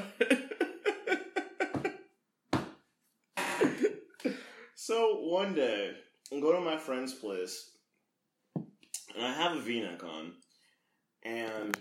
So 4.75 5.17
one 5.21 5.53
day, 5.53 5.91
I 6.31 6.39
go 6.39 6.51
to 6.53 6.61
my 6.61 6.77
friend's 6.77 7.13
place, 7.13 7.69
and 8.55 9.23
I 9.23 9.31
have 9.33 9.55
a 9.55 9.59
V-neck 9.61 10.03
on, 10.03 10.31
and 11.21 11.77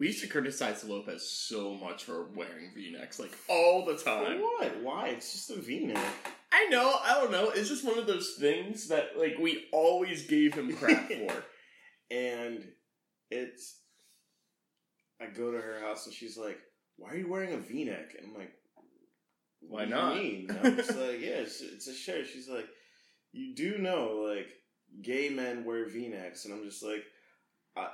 we 0.00 0.08
used 0.08 0.22
to 0.22 0.26
criticize 0.28 0.82
Lopez 0.82 1.30
so 1.30 1.74
much 1.74 2.02
for 2.02 2.26
wearing 2.34 2.72
V-necks, 2.74 3.20
like 3.20 3.30
all 3.48 3.84
the 3.84 3.96
for 3.96 4.04
time. 4.06 4.40
what? 4.40 4.82
Why? 4.82 5.08
It's 5.10 5.32
just 5.34 5.50
a 5.50 5.60
V-neck. 5.60 6.02
I 6.56 6.68
know, 6.70 6.98
I 7.04 7.14
don't 7.20 7.30
know. 7.32 7.50
It's 7.50 7.68
just 7.68 7.84
one 7.84 7.98
of 7.98 8.06
those 8.06 8.36
things 8.40 8.88
that 8.88 9.18
like 9.18 9.36
we 9.38 9.66
always 9.72 10.26
gave 10.26 10.54
him 10.54 10.74
crap 10.74 11.08
for. 11.12 11.44
and 12.10 12.64
it's 13.30 13.80
I 15.20 15.26
go 15.26 15.50
to 15.50 15.58
her 15.58 15.80
house 15.80 16.06
and 16.06 16.14
she's 16.14 16.38
like, 16.38 16.58
"Why 16.96 17.10
are 17.10 17.16
you 17.16 17.28
wearing 17.28 17.52
a 17.52 17.58
V-neck?" 17.58 18.14
And 18.18 18.28
I'm 18.28 18.34
like, 18.34 18.52
Why 19.60 19.84
not?" 19.84 20.16
Mean? 20.16 20.46
And 20.48 20.58
I'm 20.66 20.76
just 20.76 20.96
like, 20.96 21.20
"Yeah, 21.20 21.40
it's, 21.44 21.60
it's 21.60 21.88
a 21.88 21.94
shirt." 21.94 22.26
She's 22.26 22.48
like, 22.48 22.66
"You 23.32 23.54
do 23.54 23.78
know 23.78 24.26
like 24.26 24.48
gay 25.02 25.28
men 25.28 25.64
wear 25.64 25.88
V-necks," 25.88 26.44
and 26.44 26.54
I'm 26.54 26.64
just 26.64 26.82
like, 26.82 27.04
I, 27.76 27.88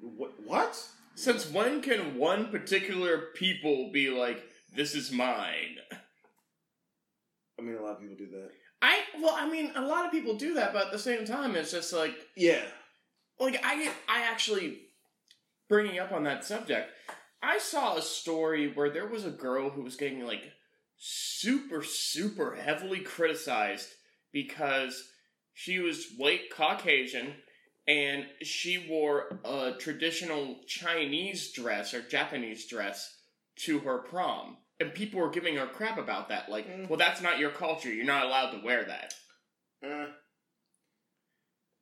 "What? 0.00 0.32
What?" 0.44 0.84
Since 1.14 1.50
when 1.50 1.82
can 1.82 2.18
one 2.18 2.50
particular 2.50 3.28
people 3.36 3.90
be 3.92 4.10
like, 4.10 4.42
"This 4.74 4.94
is 4.94 5.12
mine"? 5.12 5.76
I 7.58 7.62
mean, 7.62 7.76
a 7.76 7.82
lot 7.82 7.92
of 7.96 8.00
people 8.00 8.16
do 8.16 8.28
that. 8.30 8.50
I 8.82 9.00
well, 9.20 9.34
I 9.34 9.48
mean, 9.48 9.72
a 9.74 9.82
lot 9.82 10.04
of 10.04 10.12
people 10.12 10.36
do 10.36 10.54
that, 10.54 10.72
but 10.72 10.86
at 10.86 10.92
the 10.92 10.98
same 10.98 11.24
time, 11.24 11.56
it's 11.56 11.72
just 11.72 11.92
like 11.92 12.14
Yeah. 12.36 12.64
like 13.38 13.60
I 13.64 13.90
I 14.08 14.22
actually 14.22 14.80
bringing 15.68 15.98
up 15.98 16.12
on 16.12 16.24
that 16.24 16.44
subject. 16.44 16.90
I 17.42 17.58
saw 17.58 17.96
a 17.96 18.02
story 18.02 18.72
where 18.72 18.90
there 18.90 19.06
was 19.06 19.24
a 19.24 19.30
girl 19.30 19.70
who 19.70 19.82
was 19.82 19.96
getting 19.96 20.24
like 20.24 20.42
super 20.98 21.82
super 21.82 22.54
heavily 22.56 23.00
criticized 23.00 23.88
because 24.32 25.08
she 25.54 25.78
was 25.78 26.12
white 26.16 26.50
Caucasian 26.50 27.34
and 27.88 28.26
she 28.42 28.86
wore 28.88 29.40
a 29.44 29.72
traditional 29.78 30.56
Chinese 30.66 31.52
dress 31.52 31.94
or 31.94 32.02
Japanese 32.02 32.66
dress 32.66 33.14
to 33.60 33.78
her 33.80 33.98
prom. 33.98 34.56
And 34.78 34.92
people 34.92 35.20
were 35.20 35.30
giving 35.30 35.56
her 35.56 35.66
crap 35.66 35.96
about 35.98 36.28
that. 36.28 36.50
Like, 36.50 36.68
Mm. 36.68 36.88
well, 36.88 36.98
that's 36.98 37.22
not 37.22 37.38
your 37.38 37.50
culture. 37.50 37.88
You're 37.90 38.04
not 38.04 38.24
allowed 38.26 38.50
to 38.50 38.58
wear 38.64 38.84
that. 38.84 39.14
Uh, 39.84 40.06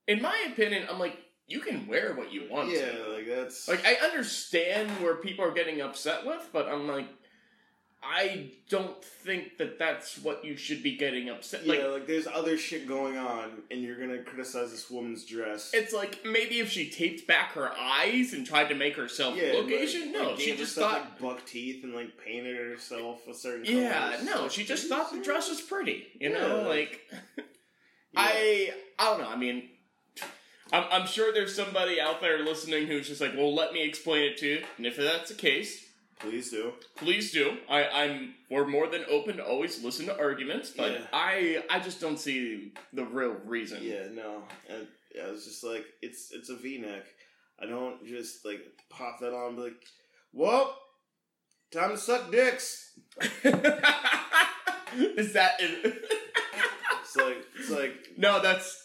In 0.06 0.20
my 0.22 0.46
opinion, 0.52 0.86
I'm 0.90 0.98
like, 0.98 1.16
you 1.46 1.60
can 1.60 1.86
wear 1.86 2.14
what 2.14 2.32
you 2.32 2.48
want 2.50 2.70
yeah, 2.70 2.90
to. 2.92 3.08
like 3.14 3.26
that's 3.26 3.68
Like, 3.68 3.84
I 3.86 3.94
understand 3.96 4.90
where 5.02 5.16
people 5.16 5.44
are 5.44 5.50
getting 5.50 5.80
upset 5.80 6.24
with, 6.26 6.48
but 6.52 6.68
I'm 6.68 6.86
like, 6.86 7.06
I 8.06 8.50
don't 8.68 9.02
think 9.04 9.56
that 9.58 9.78
that's 9.78 10.18
what 10.18 10.44
you 10.44 10.56
should 10.56 10.82
be 10.82 10.96
getting 10.96 11.28
upset. 11.30 11.66
Like, 11.66 11.78
yeah, 11.78 11.86
like 11.86 12.06
there's 12.06 12.26
other 12.26 12.56
shit 12.58 12.86
going 12.86 13.16
on, 13.16 13.62
and 13.70 13.80
you're 13.82 13.98
gonna 13.98 14.22
criticize 14.22 14.70
this 14.70 14.90
woman's 14.90 15.24
dress. 15.24 15.70
it's 15.74 15.92
like 15.92 16.20
maybe 16.24 16.60
if 16.60 16.70
she 16.70 16.90
taped 16.90 17.26
back 17.26 17.52
her 17.52 17.70
eyes 17.78 18.32
and 18.32 18.46
tried 18.46 18.68
to 18.68 18.74
make 18.74 18.96
herself 18.96 19.34
look 19.36 19.64
like- 19.66 19.72
Asian, 19.74 20.12
no, 20.12 20.30
like 20.30 20.40
she 20.40 20.56
just 20.56 20.74
thought, 20.74 21.00
like, 21.00 21.18
buck 21.20 21.46
teeth 21.46 21.82
and 21.84 21.94
like 21.94 22.16
painted 22.18 22.56
herself 22.56 23.26
a 23.28 23.34
certain. 23.34 23.64
yeah, 23.64 24.16
color. 24.16 24.24
no, 24.24 24.48
she 24.48 24.64
just 24.64 24.88
thought 24.88 25.10
the 25.12 25.22
dress 25.22 25.48
was 25.48 25.60
pretty. 25.60 26.06
You 26.20 26.30
know, 26.32 26.60
Yeah. 26.62 26.68
like 26.68 27.00
Yeah. 27.38 27.42
I, 28.16 28.74
I 28.98 29.04
don't 29.06 29.20
know. 29.22 29.28
I 29.28 29.36
mean. 29.36 29.70
I'm, 30.72 30.84
I'm 30.90 31.06
sure 31.06 31.32
there's 31.32 31.54
somebody 31.54 32.00
out 32.00 32.20
there 32.20 32.38
listening 32.42 32.86
who's 32.86 33.06
just 33.06 33.20
like, 33.20 33.34
well, 33.36 33.54
let 33.54 33.72
me 33.74 33.82
explain 33.86 34.22
it 34.24 34.38
to 34.38 34.46
you. 34.46 34.64
And 34.78 34.86
if 34.86 34.96
that's 34.96 35.28
the 35.28 35.36
case, 35.36 35.84
please 36.20 36.50
do. 36.50 36.72
please 36.96 37.32
do. 37.32 37.56
I, 37.68 37.84
I'm 37.88 38.34
we're 38.50 38.66
more 38.66 38.86
than 38.88 39.04
open 39.10 39.36
to 39.38 39.44
always 39.44 39.82
listen 39.82 40.06
to 40.06 40.18
arguments, 40.18 40.70
but 40.76 40.92
Yeah. 40.92 41.06
I 41.12 41.62
I 41.70 41.80
just 41.80 42.00
don't 42.00 42.18
see 42.18 42.72
the 42.92 43.04
real 43.04 43.36
reason. 43.44 43.78
Yeah, 43.82 44.06
no, 44.12 44.42
and 44.68 44.86
I 45.22 45.30
was 45.30 45.44
just 45.44 45.62
like 45.64 45.84
it's 46.02 46.30
it's 46.32 46.50
a 46.50 46.56
V-neck. 46.56 47.04
I 47.60 47.66
don't 47.66 48.04
just 48.06 48.44
like 48.44 48.60
pop 48.90 49.20
that 49.20 49.32
on 49.32 49.48
and 49.48 49.56
be 49.56 49.62
like, 49.64 49.82
well, 50.32 50.76
time 51.72 51.90
to 51.90 51.96
suck 51.98 52.30
dicks. 52.32 52.92
Is 54.96 55.32
that 55.32 55.54
it? 55.60 56.04
It's 57.02 57.16
like 57.16 57.44
it's 57.58 57.70
like 57.70 57.92
no? 58.16 58.40
That's 58.40 58.83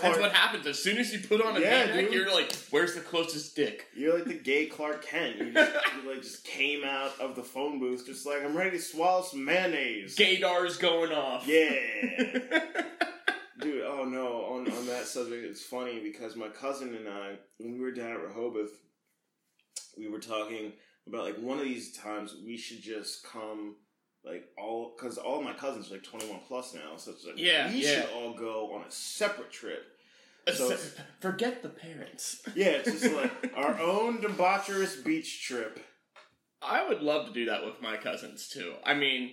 that's 0.00 0.18
what 0.18 0.32
happens 0.32 0.66
as 0.66 0.78
soon 0.78 0.98
as 0.98 1.12
you 1.12 1.20
put 1.20 1.44
on 1.44 1.56
a 1.56 1.60
Yeah, 1.60 1.86
V-neck. 1.86 2.12
You're 2.12 2.32
like, 2.32 2.54
where's 2.70 2.94
the 2.94 3.00
closest 3.00 3.54
dick? 3.56 3.86
You're 3.94 4.14
like 4.14 4.26
the 4.26 4.34
gay 4.34 4.66
Clark 4.66 5.04
Kent. 5.04 5.36
You, 5.36 5.52
just, 5.52 5.72
you 6.02 6.10
like 6.10 6.22
just 6.22 6.44
came 6.44 6.84
out 6.84 7.12
of 7.20 7.36
the 7.36 7.42
phone 7.42 7.78
booth, 7.78 8.06
just 8.06 8.26
like 8.26 8.42
I'm 8.44 8.56
ready 8.56 8.72
to 8.72 8.82
swallow 8.82 9.22
some 9.22 9.44
mayonnaise. 9.44 10.16
Gaydar's 10.16 10.76
going 10.76 11.12
off. 11.12 11.46
Yeah. 11.46 11.70
Dude, 13.60 13.84
oh 13.86 14.04
no, 14.04 14.44
on, 14.46 14.70
on 14.70 14.86
that 14.86 15.06
subject, 15.06 15.44
it's 15.44 15.62
funny 15.62 16.00
because 16.00 16.36
my 16.36 16.48
cousin 16.48 16.94
and 16.94 17.08
I, 17.08 17.36
when 17.58 17.74
we 17.74 17.80
were 17.80 17.92
down 17.92 18.10
at 18.10 18.20
Rehoboth, 18.20 18.72
we 19.96 20.08
were 20.08 20.18
talking 20.18 20.72
about 21.06 21.24
like 21.24 21.38
one 21.38 21.58
of 21.58 21.64
these 21.64 21.96
times 21.96 22.34
we 22.44 22.56
should 22.56 22.82
just 22.82 23.24
come, 23.24 23.76
like 24.24 24.48
all, 24.58 24.94
because 24.96 25.18
all 25.18 25.42
my 25.42 25.52
cousins 25.52 25.90
are 25.90 25.94
like 25.94 26.02
21 26.04 26.40
plus 26.48 26.74
now, 26.74 26.96
so 26.96 27.10
it's 27.12 27.24
like, 27.26 27.34
Yeah, 27.38 27.70
we 27.70 27.84
yeah. 27.84 28.02
should 28.02 28.10
all 28.14 28.32
go 28.34 28.74
on 28.74 28.82
a 28.82 28.90
separate 28.90 29.50
trip. 29.52 29.82
So- 30.52 30.76
Forget 31.20 31.62
the 31.62 31.68
parents. 31.70 32.42
Yeah, 32.54 32.68
it's 32.84 32.90
just 33.00 33.14
like 33.14 33.52
our 33.56 33.78
own 33.80 34.18
debaucherous 34.18 35.02
beach 35.04 35.42
trip. 35.46 35.80
I 36.62 36.86
would 36.88 37.02
love 37.02 37.26
to 37.26 37.32
do 37.32 37.46
that 37.46 37.64
with 37.64 37.80
my 37.82 37.96
cousins 37.96 38.48
too. 38.48 38.74
I 38.84 38.94
mean, 38.94 39.32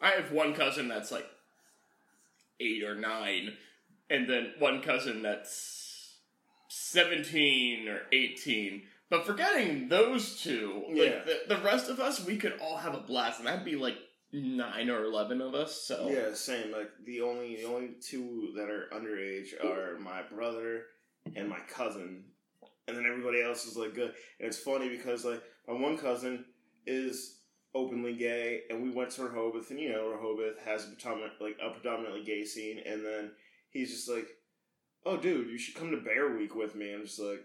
I 0.00 0.10
have 0.10 0.30
one 0.32 0.54
cousin 0.54 0.86
that's 0.88 1.10
like 1.10 1.26
eight 2.60 2.82
or 2.84 2.94
nine, 2.94 3.56
and 4.10 4.28
then 4.28 4.52
one 4.60 4.82
cousin 4.82 5.22
that's 5.22 6.16
seventeen 6.68 7.88
or 7.88 8.02
eighteen. 8.12 8.82
But 9.10 9.24
forgetting 9.26 9.88
those 9.88 10.40
two, 10.40 10.84
Yeah. 10.90 11.02
like 11.04 11.26
the, 11.26 11.54
the 11.56 11.60
rest 11.62 11.88
of 11.88 11.98
us, 11.98 12.24
we 12.24 12.36
could 12.36 12.54
all 12.60 12.76
have 12.76 12.94
a 12.94 13.00
blast, 13.00 13.38
and 13.38 13.48
that'd 13.48 13.64
be 13.64 13.76
like 13.76 13.96
nine 14.32 14.90
or 14.90 15.04
eleven 15.04 15.40
of 15.40 15.54
us. 15.54 15.82
So 15.82 16.08
Yeah, 16.10 16.34
same. 16.34 16.72
Like 16.72 16.90
the 17.04 17.20
only 17.20 17.56
the 17.56 17.64
only 17.64 17.90
two 18.00 18.52
that 18.56 18.70
are 18.70 18.88
underage 18.94 19.52
are 19.64 19.98
my 19.98 20.22
brother 20.22 20.84
and 21.36 21.48
my 21.48 21.60
cousin, 21.68 22.24
and 22.86 22.96
then 22.96 23.06
everybody 23.06 23.42
else 23.42 23.64
is 23.66 23.76
like 23.76 23.94
good. 23.94 24.12
And 24.40 24.48
it's 24.48 24.58
funny 24.58 24.88
because 24.88 25.24
like 25.24 25.42
my 25.66 25.74
one 25.74 25.98
cousin 25.98 26.44
is 26.86 27.40
openly 27.74 28.14
gay, 28.14 28.62
and 28.70 28.82
we 28.82 28.90
went 28.90 29.10
to 29.10 29.22
Rehoboth, 29.22 29.70
and 29.70 29.80
you 29.80 29.92
know 29.92 30.08
Rehoboth 30.08 30.58
has 30.64 30.84
a 30.84 30.88
predominant 30.88 31.34
like 31.40 31.56
a 31.62 31.70
predominantly 31.70 32.24
gay 32.24 32.44
scene, 32.44 32.80
and 32.84 33.04
then 33.04 33.32
he's 33.70 33.90
just 33.90 34.08
like, 34.08 34.26
"Oh, 35.04 35.16
dude, 35.16 35.48
you 35.48 35.58
should 35.58 35.74
come 35.74 35.90
to 35.90 35.98
Bear 35.98 36.36
Week 36.36 36.54
with 36.54 36.74
me." 36.74 36.92
I'm 36.92 37.04
just 37.04 37.20
like, 37.20 37.44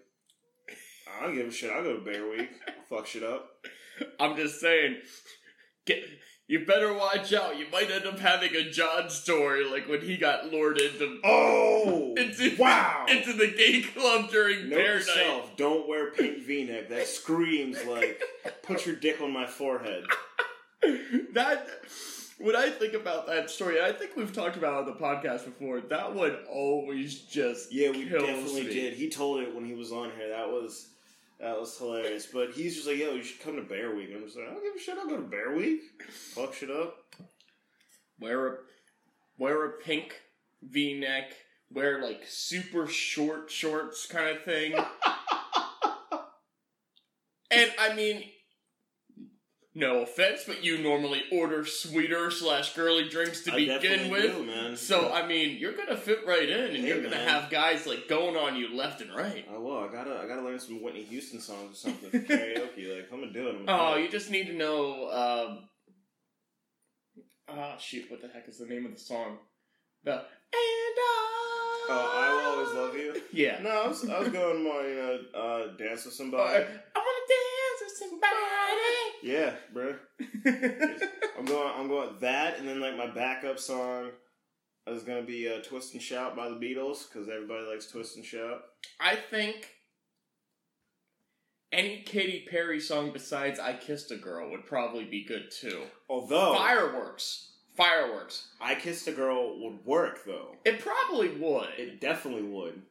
I 1.08 1.26
don't 1.26 1.36
give 1.36 1.48
a 1.48 1.52
shit. 1.52 1.72
I'll 1.72 1.84
go 1.84 1.98
to 1.98 2.04
Bear 2.06 2.30
Week. 2.30 2.50
Fuck 2.90 3.08
shit 3.08 3.24
up. 3.24 3.50
I'm 4.20 4.36
just 4.36 4.60
saying, 4.60 4.98
get 5.86 6.04
you 6.48 6.66
better 6.66 6.94
watch 6.94 7.34
out. 7.34 7.58
You 7.58 7.66
might 7.72 7.90
end 7.90 8.06
up 8.06 8.20
having 8.20 8.54
a 8.56 8.70
John 8.70 9.10
story 9.10 9.64
like 9.70 9.88
when 9.88 10.02
he 10.02 10.18
got 10.18 10.48
lured 10.52 10.80
into 10.80 11.20
Oh, 11.24 12.14
into, 12.18 12.56
wow. 12.58 13.06
into 13.10 13.34
the 13.34 13.48
gay 13.48 13.82
club 13.82 14.30
during 14.30 14.70
Note 14.70 14.76
Bear 14.76 15.00
to 15.00 15.06
Night. 15.06 15.16
self, 15.16 15.56
don't 15.58 15.88
wear 15.88 16.12
pink 16.12 16.40
V-neck. 16.46 16.90
That 16.90 17.08
screams 17.08 17.84
like, 17.86 18.22
put 18.62 18.86
your 18.86 18.96
dick 18.96 19.22
on 19.22 19.32
my 19.32 19.46
forehead. 19.48 20.04
that 21.34 21.68
when 22.40 22.56
I 22.56 22.70
think 22.70 22.94
about 22.94 23.28
that 23.28 23.50
story, 23.50 23.82
I 23.82 23.92
think 23.94 24.16
we've 24.18 24.34
talked 24.34 24.58
about 24.58 24.74
it 24.74 24.80
on 24.80 24.86
the 24.86 25.00
podcast 25.00 25.46
before. 25.46 25.80
That 25.82 26.14
one 26.14 26.36
always 26.52 27.22
just 27.22 27.72
Yeah, 27.72 27.92
we 27.92 28.04
definitely 28.06 28.64
me. 28.64 28.74
did. 28.74 28.94
He 28.96 29.10
told 29.10 29.42
it 29.42 29.56
when 29.56 29.66
he 29.66 29.74
was 29.74 29.92
on 29.92 30.12
here. 30.18 30.30
That 30.30 30.50
was 30.50 30.90
that 31.40 31.60
was 31.60 31.78
hilarious. 31.78 32.28
But 32.32 32.52
he's 32.52 32.76
just 32.76 32.88
like, 32.88 32.98
yo, 32.98 33.14
you 33.14 33.24
should 33.24 33.42
come 33.42 33.56
to 33.56 33.62
Bear 33.62 33.96
Week. 33.96 34.10
I'm 34.16 34.24
just 34.24 34.38
like, 34.38 34.48
I 34.48 34.54
don't 34.54 34.64
give 34.64 34.76
a 34.76 34.80
shit. 34.80 34.98
I'll 34.98 35.08
go 35.08 35.18
to 35.18 35.24
Bear 35.24 35.56
Week. 35.56 35.82
Fuck 36.10 36.54
shit 36.54 36.72
up. 36.72 36.98
Wear 38.20 38.48
a 38.48 38.56
wear 39.38 39.66
a 39.66 39.72
pink 39.72 40.22
V 40.62 41.00
neck. 41.00 41.34
Wear 41.72 42.02
like 42.02 42.24
super 42.28 42.88
short 42.88 43.50
shorts 43.50 44.06
kind 44.06 44.38
of 44.38 44.44
thing. 44.44 44.74
and 47.52 47.72
I 47.80 47.96
mean, 47.96 48.24
no 49.76 50.02
offense, 50.04 50.44
but 50.46 50.64
you 50.64 50.78
normally 50.78 51.24
order 51.32 51.66
sweeter 51.66 52.30
slash 52.30 52.74
girly 52.76 53.10
drinks 53.10 53.42
to 53.46 53.54
I 53.54 53.66
begin 53.66 54.12
with. 54.12 54.36
do, 54.36 54.44
man. 54.46 54.78
So 54.78 55.12
I 55.12 55.26
mean, 55.26 55.58
you're 55.58 55.74
gonna 55.74 55.98
fit 55.98 56.20
right 56.28 56.48
in, 56.48 56.66
and 56.66 56.76
Hey, 56.78 56.88
you're 56.88 56.98
gonna 57.02 57.16
man. 57.16 57.28
have 57.28 57.50
guys 57.50 57.88
like 57.88 58.08
going 58.08 58.36
on 58.36 58.56
you 58.56 58.76
left 58.76 59.02
and 59.02 59.14
right. 59.16 59.46
I 59.52 59.58
will. 59.58 59.80
I 59.80 59.92
gotta. 59.92 60.20
I 60.20 60.28
gotta 60.28 60.44
learn 60.44 60.60
some 60.60 60.82
Whitney 60.84 61.04
Houston 61.04 61.40
songs 61.40 61.72
or 61.74 61.76
something 61.90 62.10
for 62.12 62.20
karaoke. 62.20 62.94
Like 62.96 63.10
I'm 63.12 63.20
gonna 63.22 63.34
do 63.34 63.48
it. 63.50 63.56
I'm 63.56 63.62
Oh, 63.64 63.66
gonna 63.66 63.96
do 63.96 64.00
it. 64.02 64.04
you 64.06 64.12
just 64.12 64.30
need 64.30 64.48
to 64.48 64.54
know. 64.54 65.10
Um, 65.10 65.70
ah, 67.50 67.78
shoot! 67.78 68.06
What 68.10 68.22
the 68.22 68.28
heck 68.28 68.48
is 68.48 68.58
the 68.60 68.66
name 68.66 68.86
of 68.86 68.94
the 68.94 69.00
song? 69.00 69.38
The 70.04 70.14
and 70.14 70.22
I. 70.54 71.30
Oh, 71.90 72.12
I 72.16 72.34
will 72.34 72.52
always 72.52 72.76
love 72.76 72.96
you. 72.96 73.22
Yeah. 73.34 73.60
No, 73.62 73.70
I 73.70 73.88
was, 73.88 74.08
I 74.10 74.20
was 74.20 74.30
going 74.30 74.64
more, 74.64 74.84
you 74.84 74.96
know, 74.96 75.20
uh, 75.38 75.68
dance 75.78 76.06
with 76.06 76.14
Uh, 76.14 76.18
somebody. 76.18 76.44
I 76.96 77.00
wanna 77.00 77.26
dance 77.28 77.50
with 77.50 77.53
somebody. 77.98 78.34
Yeah, 79.24 79.54
bro. 79.74 79.96
I'm 81.38 81.46
going. 81.46 81.74
I'm 81.78 81.88
going 81.88 82.10
that, 82.22 82.60
and 82.60 82.68
then 82.68 82.80
like 82.80 82.98
my 82.98 83.08
backup 83.08 83.60
song 83.60 84.10
is 84.88 85.04
gonna 85.04 85.22
be 85.24 85.48
uh, 85.50 85.62
"Twist 85.62 85.94
and 85.94 86.02
Shout" 86.02 86.36
by 86.36 86.50
the 86.50 86.56
Beatles 86.56 87.08
because 87.08 87.30
everybody 87.30 87.66
likes 87.66 87.88
"Twist 87.88 88.16
and 88.18 88.26
Shout." 88.26 88.62
I 89.00 89.16
think 89.16 89.70
any 91.72 92.02
Katy 92.02 92.48
Perry 92.50 92.80
song 92.80 93.12
besides 93.14 93.60
"I 93.60 93.74
Kissed 93.74 94.12
a 94.12 94.18
Girl" 94.18 94.52
would 94.52 94.66
probably 94.66 95.06
be 95.06 95.24
good 95.24 95.50
too. 95.52 95.84
Although 96.10 96.54
Fireworks, 96.56 97.52
fireworks. 97.76 98.48
"I 98.62 98.76
Kissed 98.76 99.08
a 99.08 99.12
Girl" 99.14 99.60
would 99.64 99.86
work, 99.86 100.26
though 100.26 100.56
It 100.66 100.80
probably 100.80 101.30
would. 101.30 101.70
it 101.78 102.00
definitely 102.02 102.44
would. 102.44 102.82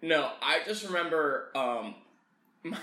No, 0.00 0.30
I 0.42 0.60
just 0.66 0.84
remember 0.86 1.50
um 1.54 1.94
my 2.64 2.78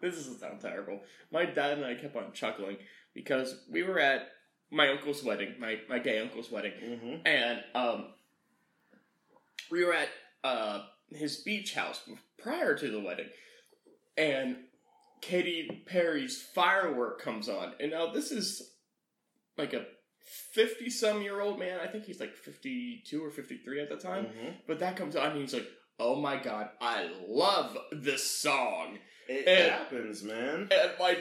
this 0.00 0.14
is 0.16 0.38
sound 0.40 0.60
terrible. 0.60 1.00
My 1.32 1.44
dad 1.44 1.72
and 1.78 1.84
I 1.84 1.94
kept 1.94 2.16
on 2.16 2.32
chuckling 2.32 2.76
because 3.14 3.54
we 3.70 3.82
were 3.82 3.98
at 3.98 4.28
my 4.70 4.88
uncle's 4.88 5.22
wedding, 5.24 5.54
my, 5.58 5.78
my 5.88 5.98
gay 5.98 6.18
uncle's 6.20 6.50
wedding, 6.50 6.72
Mm-hmm. 6.82 7.26
and 7.26 7.60
um 7.74 8.08
we 9.70 9.84
were 9.84 9.94
at 9.94 10.08
uh 10.44 10.82
his 11.10 11.36
beach 11.38 11.74
house 11.74 12.00
prior 12.38 12.76
to 12.76 12.90
the 12.90 13.00
wedding. 13.00 13.28
And 14.16 14.56
Katy 15.20 15.84
Perry's 15.86 16.40
firework 16.42 17.20
comes 17.20 17.48
on. 17.48 17.72
And 17.80 17.90
now 17.92 18.12
this 18.12 18.30
is 18.30 18.72
like 19.56 19.72
a 19.72 19.86
50 20.52 20.90
some 20.90 21.22
year 21.22 21.40
old 21.40 21.58
man. 21.58 21.80
I 21.82 21.86
think 21.86 22.04
he's 22.04 22.20
like 22.20 22.34
52 22.36 23.24
or 23.24 23.30
53 23.30 23.80
at 23.80 23.88
the 23.88 23.96
time. 23.96 24.26
Mm-hmm. 24.26 24.48
But 24.66 24.80
that 24.80 24.96
comes 24.96 25.16
on 25.16 25.32
and 25.32 25.40
he's 25.40 25.54
like, 25.54 25.66
oh 25.98 26.16
my 26.16 26.36
god, 26.36 26.70
I 26.80 27.10
love 27.26 27.76
this 27.92 28.28
song. 28.28 28.98
It 29.28 29.46
And- 29.46 29.72
happens, 29.72 30.22
man. 30.22 30.68
And 30.70 30.90
my 30.98 31.16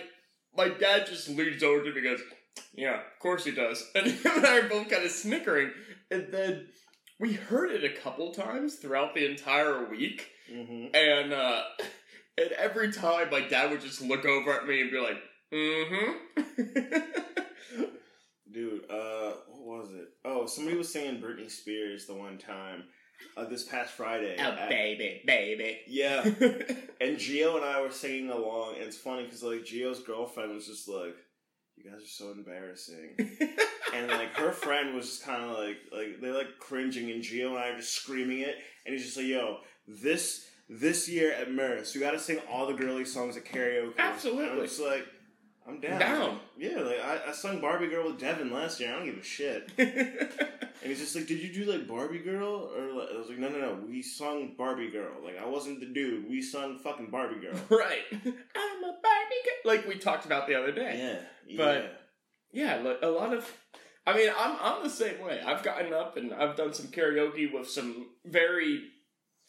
my 0.56 0.70
dad 0.70 1.06
just 1.06 1.30
leans 1.30 1.62
over 1.62 1.84
to 1.84 1.92
me 1.92 2.08
and 2.08 2.18
goes, 2.18 2.26
yeah, 2.74 2.96
of 2.96 3.20
course 3.20 3.46
he 3.46 3.52
does. 3.52 3.84
And 3.96 4.08
him 4.08 4.32
and 4.38 4.46
I 4.46 4.60
are 4.60 4.70
both 4.70 4.90
kind 4.90 5.06
of 5.06 5.12
snickering. 5.12 5.72
And 6.10 6.28
then 6.32 6.68
we 7.20 7.34
heard 7.34 7.72
it 7.72 7.84
a 7.84 8.02
couple 8.02 8.34
times 8.34 8.76
throughout 8.76 9.13
the 9.13 9.30
entire 9.30 9.90
week. 9.90 10.30
Mm-hmm. 10.52 10.96
And 10.96 11.34
uh 11.34 11.63
and 12.38 12.52
every 12.52 12.92
time 12.92 13.30
my 13.32 13.42
dad 13.42 13.72
would 13.72 13.82
just 13.82 14.02
look 14.02 14.26
over 14.26 14.54
at 14.54 14.68
me 14.68 14.82
and 14.82 14.92
be 14.92 15.00
like, 15.00 15.18
mm-hmm. 15.54 17.00
Dude, 18.52 18.90
uh, 18.90 19.34
what 19.50 19.80
was 19.82 19.92
it? 19.92 20.08
Oh, 20.24 20.46
somebody 20.46 20.78
was 20.78 20.92
singing 20.92 21.22
Britney 21.22 21.52
Spears 21.52 22.06
the 22.06 22.16
one 22.16 22.38
time. 22.38 22.86
Uh, 23.36 23.45
this 23.45 23.63
past 23.63 23.93
Friday. 23.93 24.36
oh 24.39 24.43
at- 24.43 24.69
baby, 24.69 25.21
baby. 25.25 25.80
Yeah, 25.88 26.23
and 27.01 27.17
Gio 27.17 27.56
and 27.56 27.65
I 27.65 27.82
were 27.82 27.91
singing 27.91 28.30
along, 28.30 28.75
and 28.75 28.84
it's 28.84 28.97
funny 28.97 29.23
because 29.23 29.43
like 29.43 29.62
Gio's 29.63 29.99
girlfriend 30.01 30.53
was 30.53 30.65
just 30.67 30.88
like, 30.88 31.15
"You 31.75 31.89
guys 31.91 32.01
are 32.01 32.06
so 32.08 32.32
embarrassing," 32.32 33.15
and 33.93 34.08
like 34.10 34.36
her 34.38 34.51
friend 34.51 34.95
was 34.95 35.06
just 35.08 35.23
kind 35.23 35.43
of 35.43 35.58
like, 35.58 35.77
like 35.91 36.21
they're 36.21 36.34
like 36.34 36.60
cringing, 36.60 37.12
and 37.12 37.23
Gio 37.23 37.49
and 37.49 37.58
I 37.58 37.69
are 37.69 37.77
just 37.77 37.93
screaming 37.93 38.39
it, 38.39 38.56
and 38.86 38.93
he's 38.93 39.06
just 39.06 39.17
like, 39.17 39.27
"Yo, 39.27 39.58
this 39.88 40.45
this 40.69 41.08
year 41.08 41.32
at 41.32 41.51
Merce, 41.51 41.95
you 41.95 42.01
got 42.01 42.12
to 42.12 42.19
sing 42.19 42.39
all 42.51 42.67
the 42.67 42.73
girly 42.73 43.06
songs 43.06 43.38
at 43.38 43.45
karaoke." 43.45 43.97
Absolutely. 43.97 44.43
And 44.49 44.53
I'm 44.53 44.62
just 44.65 44.82
like, 44.82 45.06
I'm 45.67 45.80
down. 45.80 45.99
Down. 45.99 46.39
Yeah, 46.58 46.80
like 46.82 46.99
I, 47.03 47.30
I 47.30 47.32
sung 47.34 47.62
Barbie 47.62 47.88
Girl 47.88 48.08
with 48.10 48.19
Devin 48.19 48.51
last 48.51 48.80
year. 48.80 48.91
I 48.91 48.95
don't 48.97 49.06
give 49.06 49.17
a 49.17 49.23
shit. 49.23 49.71
And 50.88 50.95
he's 50.95 51.04
just 51.04 51.15
like, 51.17 51.28
"Did 51.28 51.39
you 51.41 51.52
do 51.54 51.69
like 51.69 51.86
Barbie 51.86 52.19
Girl?" 52.19 52.71
Or 52.73 52.93
like, 52.93 53.10
I 53.13 53.17
was 53.17 53.28
like, 53.28 53.39
"No, 53.39 53.50
no, 53.50 53.60
no. 53.60 53.80
We 53.89 54.02
sung 54.02 54.56
Barbie 54.58 54.89
Girl. 54.89 55.12
Like 55.21 55.38
I 55.38 55.45
wasn't 55.45 55.82
the 55.82 55.86
dude. 55.88 56.30
We 56.30 56.41
sung 56.41 56.80
fucking 56.80 57.10
Barbie 57.10 57.41
Girl." 57.41 57.54
right. 57.69 58.00
I'm 58.12 58.21
a 58.84 58.93
Barbie 59.04 59.43
girl. 59.43 59.65
Like 59.65 59.86
we 59.86 59.97
talked 59.97 60.26
about 60.26 60.47
the 60.47 60.56
other 60.56 60.71
day. 60.71 61.19
yeah, 61.45 61.58
But- 61.58 62.00
Yeah, 62.54 62.78
like 62.78 63.00
a 63.02 63.08
lot 63.08 63.34
of. 63.34 63.52
I 64.06 64.15
mean, 64.15 64.32
I'm 64.38 64.56
I'm 64.62 64.84
the 64.84 64.89
same 64.89 65.19
way. 65.21 65.41
I've 65.45 65.63
gotten 65.63 65.91
up 65.93 66.15
and 66.15 66.34
I've 66.34 66.56
done 66.56 66.73
some 66.73 66.88
karaoke 66.88 67.52
with 67.52 67.69
some 67.69 68.08
very 68.26 68.84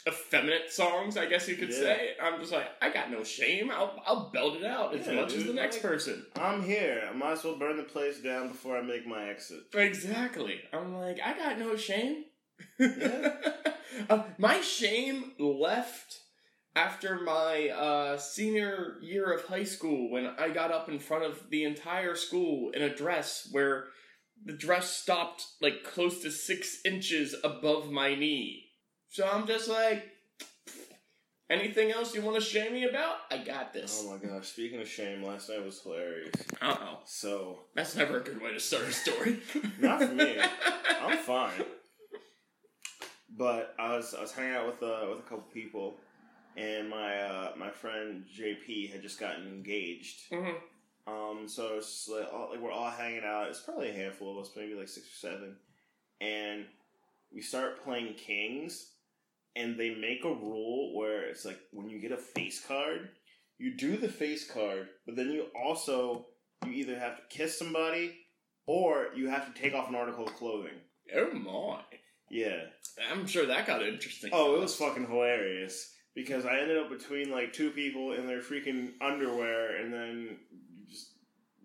effeminate 0.07 0.71
songs, 0.73 1.17
I 1.17 1.27
guess 1.27 1.49
you 1.49 1.57
could 1.57 1.71
Yeah. 1.71 1.77
say. 1.79 2.11
I'm 2.23 2.41
just 2.41 2.53
like, 2.53 2.67
I 2.81 2.91
got 2.91 3.11
no 3.11 3.25
shame. 3.25 3.71
I'll 3.71 4.01
I'll 4.07 4.31
belt 4.31 4.57
it 4.57 4.65
out 4.65 4.95
as 4.95 5.07
Yeah, 5.07 5.15
much 5.15 5.35
as 5.35 5.45
the 5.45 5.53
next 5.53 5.77
like- 5.77 5.83
person. 5.83 6.27
I'm 6.37 6.63
here. 6.63 7.09
I 7.11 7.13
might 7.15 7.33
as 7.33 7.45
well 7.45 7.59
burn 7.59 7.77
the 7.77 7.83
place 7.83 8.21
down 8.21 8.49
before 8.49 8.77
I 8.79 8.83
make 8.83 9.07
my 9.07 9.29
exit. 9.29 9.61
Exactly. 9.75 10.61
I'm 10.73 10.95
like, 10.95 11.19
I 11.25 11.37
got 11.37 11.59
no 11.59 11.77
shame. 11.77 12.25
Yeah. 12.79 13.37
uh, 14.11 14.23
my 14.39 14.61
shame 14.61 15.33
left 15.39 16.21
after 16.77 17.21
my 17.21 17.69
uh, 17.69 18.19
senior 18.19 18.99
year 19.03 19.33
of 19.33 19.45
high 19.47 19.65
school 19.65 20.11
when 20.11 20.27
I 20.27 20.51
got 20.51 20.71
up 20.71 20.89
in 20.89 21.01
front 21.01 21.25
of 21.25 21.51
the 21.51 21.65
entire 21.65 22.15
school 22.15 22.71
in 22.73 22.83
a 22.83 22.95
dress 22.95 23.49
where 23.51 23.87
the 24.45 24.53
dress 24.53 24.91
stopped 24.97 25.45
like 25.61 25.83
close 25.85 26.23
to 26.23 26.31
six 26.31 26.79
inches 26.85 27.35
above 27.43 27.91
my 27.91 28.15
knee. 28.15 28.65
So 29.11 29.29
I'm 29.31 29.47
just 29.47 29.69
like, 29.69 30.05
anything 31.51 31.91
else 31.91 32.15
you 32.15 32.23
want 32.23 32.37
to 32.37 32.43
shame 32.43 32.73
me 32.75 32.85
about? 32.85 33.17
I 33.31 33.39
got 33.39 33.73
this. 33.73 34.05
Oh 34.05 34.11
my 34.13 34.19
gosh! 34.19 34.49
Speaking 34.49 34.81
of 34.81 34.89
shame, 34.89 35.23
last 35.23 35.49
night 35.49 35.65
was 35.65 35.81
hilarious. 35.81 36.35
Uh 36.61 36.77
oh. 36.81 36.99
So 37.05 37.61
That's 37.75 37.97
never 37.97 38.19
a 38.19 38.21
good 38.21 38.41
way 38.41 38.53
to 38.53 38.61
start 38.61 38.85
a 38.85 38.93
story. 38.93 39.39
Not 39.81 40.03
for 40.03 40.13
me. 40.15 40.37
I'm 41.03 41.19
fine. 41.19 41.65
But 43.37 43.75
I 43.79 43.97
was 43.97 44.15
I 44.15 44.21
was 44.23 44.33
hanging 44.33 44.55
out 44.55 44.67
with 44.67 44.83
uh, 44.83 45.07
with 45.11 45.21
a 45.21 45.23
couple 45.23 45.45
people, 45.53 45.97
and 46.57 46.89
my 46.89 47.17
uh, 47.21 47.53
my 47.57 47.71
friend 47.71 48.25
JP 48.39 48.93
had 48.93 49.03
just 49.03 49.19
gotten 49.21 49.47
engaged. 49.47 50.31
Mhm. 50.31 50.55
Um, 51.07 51.49
so 51.49 51.77
it's 51.79 52.07
like, 52.07 52.29
all, 52.31 52.51
like 52.51 52.61
we're 52.61 52.71
all 52.71 52.91
hanging 52.91 53.23
out. 53.25 53.49
It's 53.49 53.61
probably 53.61 53.89
a 53.89 53.95
handful 53.95 54.33
of 54.39 54.45
us, 54.45 54.51
maybe 54.55 54.75
like 54.75 54.89
six 54.89 55.07
or 55.07 55.17
seven, 55.31 55.57
and 56.21 56.67
we 57.33 57.41
start 57.41 57.83
playing 57.83 58.13
Kings, 58.15 58.91
and 59.59 59.79
they 59.79 59.95
make 59.95 60.25
a 60.25 60.29
rule 60.29 60.97
where 60.97 61.23
it's 61.29 61.45
like 61.45 61.59
when 61.73 61.89
you 61.89 62.01
get 62.01 62.13
a 62.13 62.17
face 62.17 62.65
card, 62.65 63.11
you 63.59 63.77
do 63.77 63.97
the 63.97 64.09
face 64.09 64.49
card, 64.49 64.89
but 65.05 65.17
then 65.17 65.31
you 65.31 65.47
also 65.61 66.27
you 66.65 66.73
either 66.73 66.99
have 66.99 67.17
to 67.17 67.23
kiss 67.37 67.59
somebody 67.59 68.15
or 68.67 69.09
you 69.17 69.29
have 69.29 69.53
to 69.53 69.61
take 69.61 69.75
off 69.75 69.89
an 69.89 69.95
article 69.95 70.27
of 70.27 70.35
clothing. 70.35 70.79
Oh 71.15 71.33
my. 71.33 71.81
Yeah, 72.31 72.61
I'm 73.11 73.27
sure 73.27 73.47
that 73.47 73.67
got 73.67 73.83
interesting. 73.83 74.31
Oh, 74.33 74.57
it 74.57 74.61
was 74.61 74.77
fucking 74.77 75.07
hilarious 75.07 75.95
because 76.15 76.45
I 76.45 76.59
ended 76.59 76.77
up 76.77 76.91
between 76.91 77.31
like 77.31 77.53
two 77.53 77.71
people 77.71 78.13
in 78.13 78.27
their 78.27 78.41
freaking 78.41 78.93
underwear, 79.01 79.77
and 79.77 79.93
then 79.93 80.37
just 80.87 81.15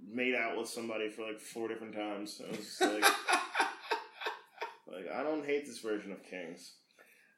made 0.10 0.36
out 0.36 0.58
with 0.58 0.70
somebody 0.70 1.10
for 1.10 1.24
like 1.24 1.42
four 1.42 1.68
different 1.68 1.96
times. 1.96 2.42
I 2.46 2.50
was 2.50 2.60
just 2.60 2.82
like, 2.82 3.04
like 4.88 5.12
I 5.14 5.22
don't 5.22 5.46
hate 5.46 5.66
this 5.66 5.80
version 5.80 6.14
of 6.14 6.24
Kings. 6.24 6.76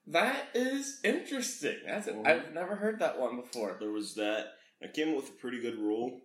That 0.07 0.49
is 0.53 0.99
interesting. 1.03 1.77
That's 1.85 2.07
Mhm. 2.07 2.25
I've 2.27 2.53
never 2.53 2.75
heard 2.75 2.99
that 2.99 3.19
one 3.19 3.35
before. 3.37 3.77
There 3.79 3.91
was 3.91 4.15
that. 4.15 4.57
I 4.83 4.87
came 4.87 5.09
up 5.09 5.15
with 5.17 5.29
a 5.29 5.33
pretty 5.33 5.59
good 5.61 5.77
rule. 5.77 6.21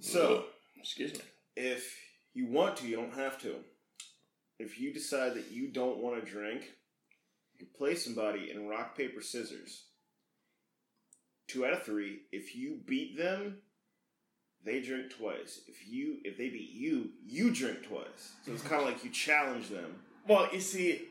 So, 0.00 0.46
excuse 0.76 1.14
me. 1.14 1.20
if 1.56 1.96
you 2.34 2.46
want 2.46 2.76
to, 2.78 2.88
you 2.88 2.96
don't 2.96 3.14
have 3.14 3.38
to. 3.42 3.64
If 4.58 4.78
you 4.80 4.92
decide 4.92 5.34
that 5.34 5.50
you 5.50 5.68
don't 5.68 5.98
want 5.98 6.24
to 6.24 6.30
drink, 6.30 6.72
you 7.58 7.66
play 7.76 7.94
somebody 7.94 8.50
in 8.50 8.66
rock, 8.68 8.96
paper, 8.96 9.20
scissors. 9.20 9.84
Two 11.46 11.66
out 11.66 11.72
of 11.74 11.82
three. 11.84 12.22
If 12.32 12.54
you 12.56 12.80
beat 12.86 13.16
them, 13.16 13.62
they 14.64 14.80
drink 14.80 15.12
twice. 15.12 15.60
If 15.68 15.86
you 15.86 16.20
if 16.24 16.38
they 16.38 16.48
beat 16.48 16.70
you, 16.70 17.10
you 17.24 17.50
drink 17.52 17.82
twice. 17.84 18.32
So 18.44 18.52
it's 18.52 18.62
kind 18.62 18.80
of 18.80 18.88
like 18.88 19.04
you 19.04 19.10
challenge 19.10 19.68
them. 19.68 20.02
Well, 20.26 20.48
you 20.52 20.60
see, 20.60 21.08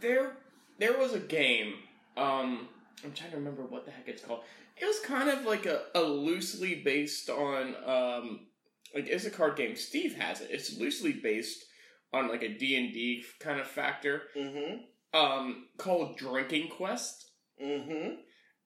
there 0.00 0.32
there 0.78 0.96
was 0.98 1.12
a 1.14 1.18
game. 1.20 1.74
Um, 2.16 2.68
I'm 3.04 3.12
trying 3.12 3.30
to 3.30 3.36
remember 3.36 3.62
what 3.62 3.84
the 3.84 3.90
heck 3.90 4.08
it's 4.08 4.22
called. 4.22 4.42
It 4.76 4.84
was 4.84 5.00
kind 5.00 5.28
of 5.28 5.44
like 5.44 5.66
a, 5.66 5.82
a 5.94 6.02
loosely 6.02 6.76
based 6.84 7.30
on 7.30 7.74
um, 7.84 8.46
like 8.94 9.08
it's 9.08 9.24
a 9.24 9.30
card 9.30 9.56
game. 9.56 9.76
Steve 9.76 10.14
has 10.14 10.40
it. 10.40 10.48
It's 10.50 10.78
loosely 10.78 11.12
based 11.12 11.64
on 12.12 12.28
like 12.28 12.42
a 12.42 12.48
D 12.48 12.76
and 12.76 12.92
D 12.92 13.24
kind 13.40 13.60
of 13.60 13.66
factor. 13.66 14.22
Mm-hmm. 14.36 15.18
Um, 15.18 15.66
called 15.78 16.18
Drinking 16.18 16.68
Quest, 16.68 17.30
Mm-hmm. 17.62 18.16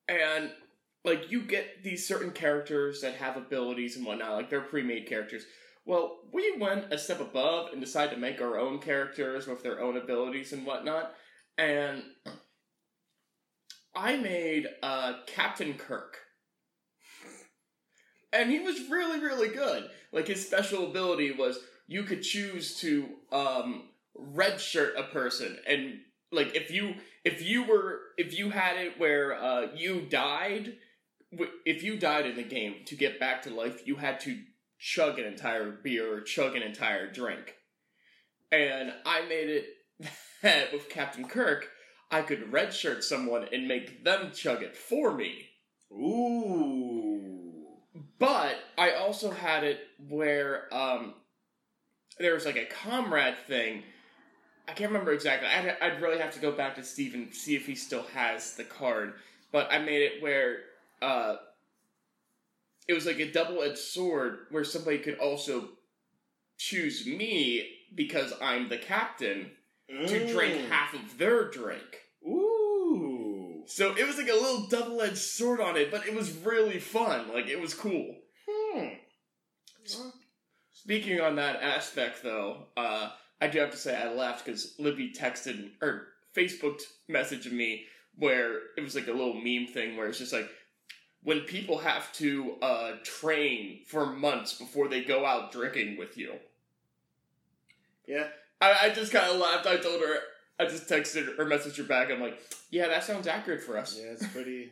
and 0.09 0.51
like 1.05 1.31
you 1.31 1.41
get 1.43 1.83
these 1.83 2.07
certain 2.07 2.31
characters 2.33 3.01
that 3.01 3.15
have 3.15 3.37
abilities 3.37 3.97
and 3.97 4.05
whatnot. 4.05 4.33
Like 4.33 4.51
they're 4.51 4.61
pre-made 4.61 5.07
characters. 5.07 5.45
Well, 5.87 6.19
we 6.33 6.57
went 6.59 6.93
a 6.93 6.99
step 6.99 7.21
above 7.21 7.73
and 7.73 7.81
decided 7.81 8.15
to 8.15 8.21
make 8.21 8.41
our 8.41 8.59
own 8.59 8.81
characters 8.81 9.47
with 9.47 9.63
their 9.63 9.81
own 9.81 9.97
abilities 9.97 10.53
and 10.53 10.67
whatnot. 10.67 11.15
And 11.63 12.03
I 13.95 14.17
made 14.17 14.67
uh, 14.83 15.13
Captain 15.27 15.75
Kirk. 15.75 16.19
And 18.33 18.51
he 18.51 18.59
was 18.59 18.91
really, 18.91 19.21
really 19.21 19.49
good. 19.49 19.89
Like 20.13 20.27
his 20.27 20.45
special 20.45 20.91
ability 20.91 21.31
was 21.31 21.61
you 21.87 22.03
could 22.03 22.23
choose 22.23 22.81
to 22.81 23.07
um, 23.31 23.91
redshirt 24.19 24.99
a 24.99 25.05
person, 25.05 25.57
and 25.69 26.01
like 26.33 26.57
if 26.57 26.71
you 26.71 26.95
if 27.25 27.43
you 27.43 27.65
were 27.65 28.01
if 28.17 28.37
you 28.37 28.51
had 28.51 28.79
it 28.79 28.99
where 28.99 29.35
uh, 29.35 29.67
you 29.77 30.01
died, 30.01 30.73
if 31.67 31.83
you 31.83 31.99
died 31.99 32.27
in 32.27 32.37
the 32.37 32.43
game 32.43 32.77
to 32.87 32.97
get 32.97 33.21
back 33.21 33.43
to 33.43 33.51
life, 33.51 33.87
you 33.87 33.97
had 33.97 34.19
to 34.21 34.41
chug 34.79 35.19
an 35.19 35.27
entire 35.27 35.71
beer 35.71 36.17
or 36.17 36.21
chug 36.23 36.57
an 36.57 36.63
entire 36.63 37.13
drink. 37.13 37.55
And 38.51 38.93
I 39.07 39.23
made 39.29 39.49
it 39.49 39.67
that 40.43 40.73
with 40.73 40.89
Captain 40.89 41.27
Kirk, 41.27 41.69
I 42.11 42.23
could 42.23 42.53
redshirt 42.53 43.03
someone 43.03 43.49
and 43.53 43.67
make 43.67 44.05
them 44.05 44.33
chug 44.35 44.63
it 44.63 44.77
for 44.77 45.15
me. 45.15 45.49
Ooh. 45.93 47.53
But 48.19 48.57
I 48.79 48.93
also 48.93 49.31
had 49.31 49.65
it 49.65 49.81
where 50.09 50.73
um, 50.73 51.15
there 52.19 52.35
was 52.35 52.47
like 52.47 52.57
a 52.57 52.67
comrade 52.67 53.37
thing. 53.47 53.83
I 54.69 54.73
can't 54.73 54.91
remember 54.93 55.13
exactly. 55.13 55.49
I'd, 55.49 55.77
I'd 55.81 56.03
really 56.03 56.19
have 56.19 56.33
to 56.35 56.41
go 56.41 56.53
back 56.53 56.77
to 56.77 56.85
Steve 56.85 57.15
and 57.15 57.35
see 57.35 57.57
if 57.57 57.67
he 57.67 57.75
still 57.75 58.05
has 58.15 58.55
the 58.55 58.65
card. 58.65 59.15
But 59.51 59.71
I 59.71 59.79
made 59.79 60.03
it 60.03 60.23
where 60.23 60.59
uh, 61.03 61.37
it 62.89 62.95
was 62.95 63.07
like 63.07 63.19
a 63.19 63.31
double 63.31 63.63
edged 63.63 63.79
sword 63.79 64.47
where 64.51 64.65
somebody 64.65 64.99
could 64.99 65.19
also 65.19 65.71
choose 66.59 67.07
me 67.07 67.69
because 67.95 68.33
I'm 68.41 68.69
the 68.69 68.79
captain 68.79 69.51
to 70.07 70.33
drink 70.33 70.55
Mm. 70.55 70.69
half 70.69 70.95
of 70.95 71.19
their 71.19 71.51
drink. 71.51 72.01
Ooh. 72.27 73.63
So 73.67 73.95
it 73.95 74.07
was 74.07 74.17
like 74.19 74.29
a 74.29 74.33
little 74.35 74.67
double 74.67 75.01
edged 75.03 75.19
sword 75.19 75.61
on 75.61 75.77
it, 75.77 75.91
but 75.91 76.07
it 76.07 76.15
was 76.15 76.33
really 76.33 76.79
fun. 76.81 77.29
Like 77.33 77.49
it 77.49 77.61
was 77.61 77.75
cool. 77.75 78.17
Hmm. 78.49 78.89
Speaking 80.73 81.21
on 81.21 81.37
that 81.37 81.63
aspect, 81.63 82.23
though, 82.23 82.67
uh, 82.77 83.11
I 83.41 83.47
do 83.49 83.61
have 83.61 83.71
to 83.71 83.77
say 83.77 83.97
I 83.97 84.13
laughed 84.13 84.45
because 84.45 84.75
Libby 84.79 85.13
texted 85.13 85.71
or 85.81 86.09
Facebook 86.35 86.81
messaged 87.11 87.51
me 87.53 87.85
where 88.17 88.59
it 88.77 88.83
was 88.83 88.95
like 88.95 89.07
a 89.09 89.13
little 89.13 89.35
meme 89.35 89.67
thing 89.73 89.97
where 89.97 90.09
it's 90.09 90.19
just 90.19 90.33
like 90.33 90.49
when 91.23 91.41
people 91.41 91.79
have 91.79 92.13
to 92.15 92.57
uh, 92.63 92.93
train 93.05 93.81
for 93.87 94.07
months 94.07 94.55
before 94.59 94.89
they 94.89 95.03
go 95.05 95.25
out 95.25 95.53
drinking 95.53 95.97
with 95.97 96.17
you. 96.19 96.35
Yeah. 98.07 98.29
I, 98.63 98.87
I 98.87 98.91
just 98.91 99.13
kind 99.13 99.31
of 99.31 99.37
laughed. 99.37 99.67
I 99.67 99.77
told 99.77 100.01
her, 100.01 100.17
I 100.59 100.67
just 100.67 100.89
texted 100.89 101.39
or 101.39 101.45
messaged 101.45 101.77
her 101.77 101.83
back. 101.83 102.11
I'm 102.11 102.21
like, 102.21 102.39
yeah, 102.71 102.89
that 102.89 103.05
sounds 103.05 103.27
accurate 103.27 103.63
for 103.63 103.77
us. 103.77 103.99
Yeah, 103.99 104.13
it's 104.13 104.27
pretty. 104.29 104.71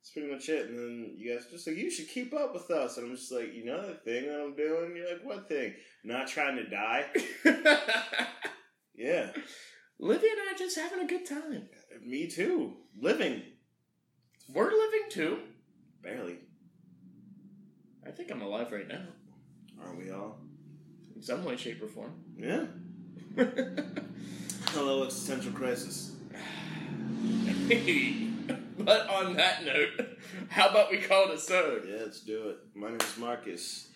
It's 0.00 0.10
pretty 0.10 0.32
much 0.32 0.48
it. 0.48 0.68
And 0.68 0.76
then 0.76 1.14
you 1.16 1.32
guys 1.32 1.46
just 1.50 1.66
like, 1.66 1.76
you 1.76 1.88
should 1.88 2.08
keep 2.08 2.34
up 2.34 2.52
with 2.52 2.68
us. 2.72 2.96
And 2.96 3.06
I'm 3.06 3.16
just 3.16 3.30
like, 3.30 3.54
you 3.54 3.64
know 3.64 3.86
the 3.86 3.94
thing 3.94 4.26
that 4.26 4.40
I'm 4.40 4.56
doing? 4.56 4.96
You're 4.96 5.12
like, 5.12 5.24
what 5.24 5.48
thing? 5.48 5.74
Not 6.04 6.26
trying 6.26 6.56
to 6.56 6.68
die? 6.68 7.06
Yeah. 8.94 9.30
Livy 9.98 10.26
and 10.28 10.48
I 10.48 10.54
are 10.54 10.58
just 10.58 10.78
having 10.78 11.00
a 11.00 11.06
good 11.06 11.26
time. 11.26 11.68
Me 12.04 12.28
too. 12.28 12.74
Living. 13.00 13.42
We're 14.52 14.70
living 14.70 15.02
too. 15.10 15.38
Barely. 16.02 16.38
I 18.06 18.10
think 18.10 18.30
I'm 18.30 18.42
alive 18.42 18.72
right 18.72 18.88
now. 18.88 19.02
Aren't 19.80 19.98
we 19.98 20.10
all? 20.10 20.38
In 21.14 21.22
some 21.22 21.44
way, 21.44 21.56
shape, 21.56 21.82
or 21.82 21.88
form. 21.88 22.12
Yeah. 22.36 22.66
Hello, 24.72 25.04
existential 25.04 25.52
crisis. 25.52 26.12
but 28.78 29.08
on 29.08 29.36
that 29.36 29.64
note, 29.64 30.18
how 30.50 30.68
about 30.68 30.90
we 30.90 30.98
call 30.98 31.30
it 31.30 31.34
a 31.36 31.38
sode? 31.38 31.86
Yeah, 31.88 32.00
let's 32.02 32.20
do 32.20 32.50
it. 32.50 32.58
My 32.74 32.88
name 32.88 33.00
is 33.00 33.16
Marcus. 33.16 33.88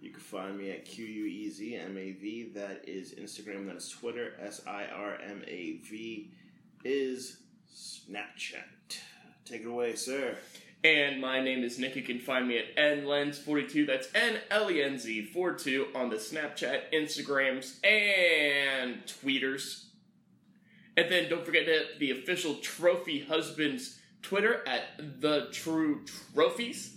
You 0.00 0.10
can 0.10 0.18
find 0.18 0.58
me 0.58 0.72
at 0.72 0.84
Q 0.84 1.04
U 1.04 1.24
E 1.26 1.50
Z 1.50 1.76
M 1.76 1.96
A 1.96 2.12
V. 2.12 2.50
That 2.54 2.88
is 2.88 3.14
Instagram. 3.14 3.66
That 3.66 3.76
is 3.76 3.88
Twitter. 3.88 4.32
S 4.40 4.60
I 4.66 4.86
R 4.86 5.18
M 5.24 5.44
A 5.46 5.72
V 5.88 6.32
is 6.82 7.36
Snapchat. 7.72 8.98
Take 9.44 9.62
it 9.62 9.68
away, 9.68 9.94
sir. 9.94 10.36
And 10.82 11.20
my 11.20 11.42
name 11.42 11.62
is 11.62 11.78
Nick. 11.78 11.94
You 11.94 12.02
can 12.02 12.18
find 12.18 12.48
me 12.48 12.58
at 12.58 12.74
nlenz42. 12.76 13.86
That's 13.86 14.08
N 14.14 14.38
L 14.50 14.70
E 14.70 14.82
N 14.82 14.98
Z 14.98 15.24
42 15.26 15.88
on 15.94 16.08
the 16.08 16.16
Snapchat, 16.16 16.90
Instagrams, 16.92 17.84
and 17.84 19.04
Tweeters. 19.04 19.84
And 20.96 21.10
then 21.10 21.28
don't 21.28 21.44
forget 21.44 21.66
to 21.66 21.98
the 21.98 22.12
official 22.12 22.56
Trophy 22.56 23.20
Husbands 23.20 23.98
Twitter 24.22 24.66
at 24.66 25.20
the 25.20 25.48
True 25.52 26.04
Trophies. 26.34 26.96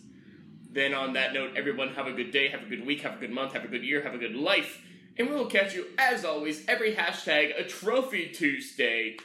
Then 0.72 0.94
on 0.94 1.14
that 1.14 1.34
note, 1.34 1.52
everyone 1.56 1.90
have 1.90 2.08
a 2.08 2.14
good 2.14 2.32
day, 2.32 2.48
have 2.50 2.64
a 2.64 2.66
good 2.66 2.86
week, 2.86 3.02
have 3.02 3.18
a 3.18 3.20
good 3.20 3.32
month, 3.32 3.54
have 3.54 3.66
a 3.66 3.68
good 3.68 3.84
year, 3.84 4.02
have 4.02 4.16
a 4.16 4.18
good 4.18 4.36
life. 4.36 4.82
And 5.18 5.30
we 5.30 5.36
will 5.36 5.46
catch 5.46 5.76
you, 5.76 5.88
as 5.98 6.26
always, 6.26 6.68
every 6.68 6.96
hashtag 6.96 7.60
a 7.60 7.64
Trophy 7.68 8.30
Tuesday. 8.30 9.18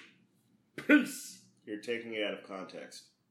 Peace. 0.77 1.39
You're 1.65 1.79
taking 1.79 2.15
it 2.15 2.25
out 2.25 2.35
of 2.35 2.43
context. 2.43 3.05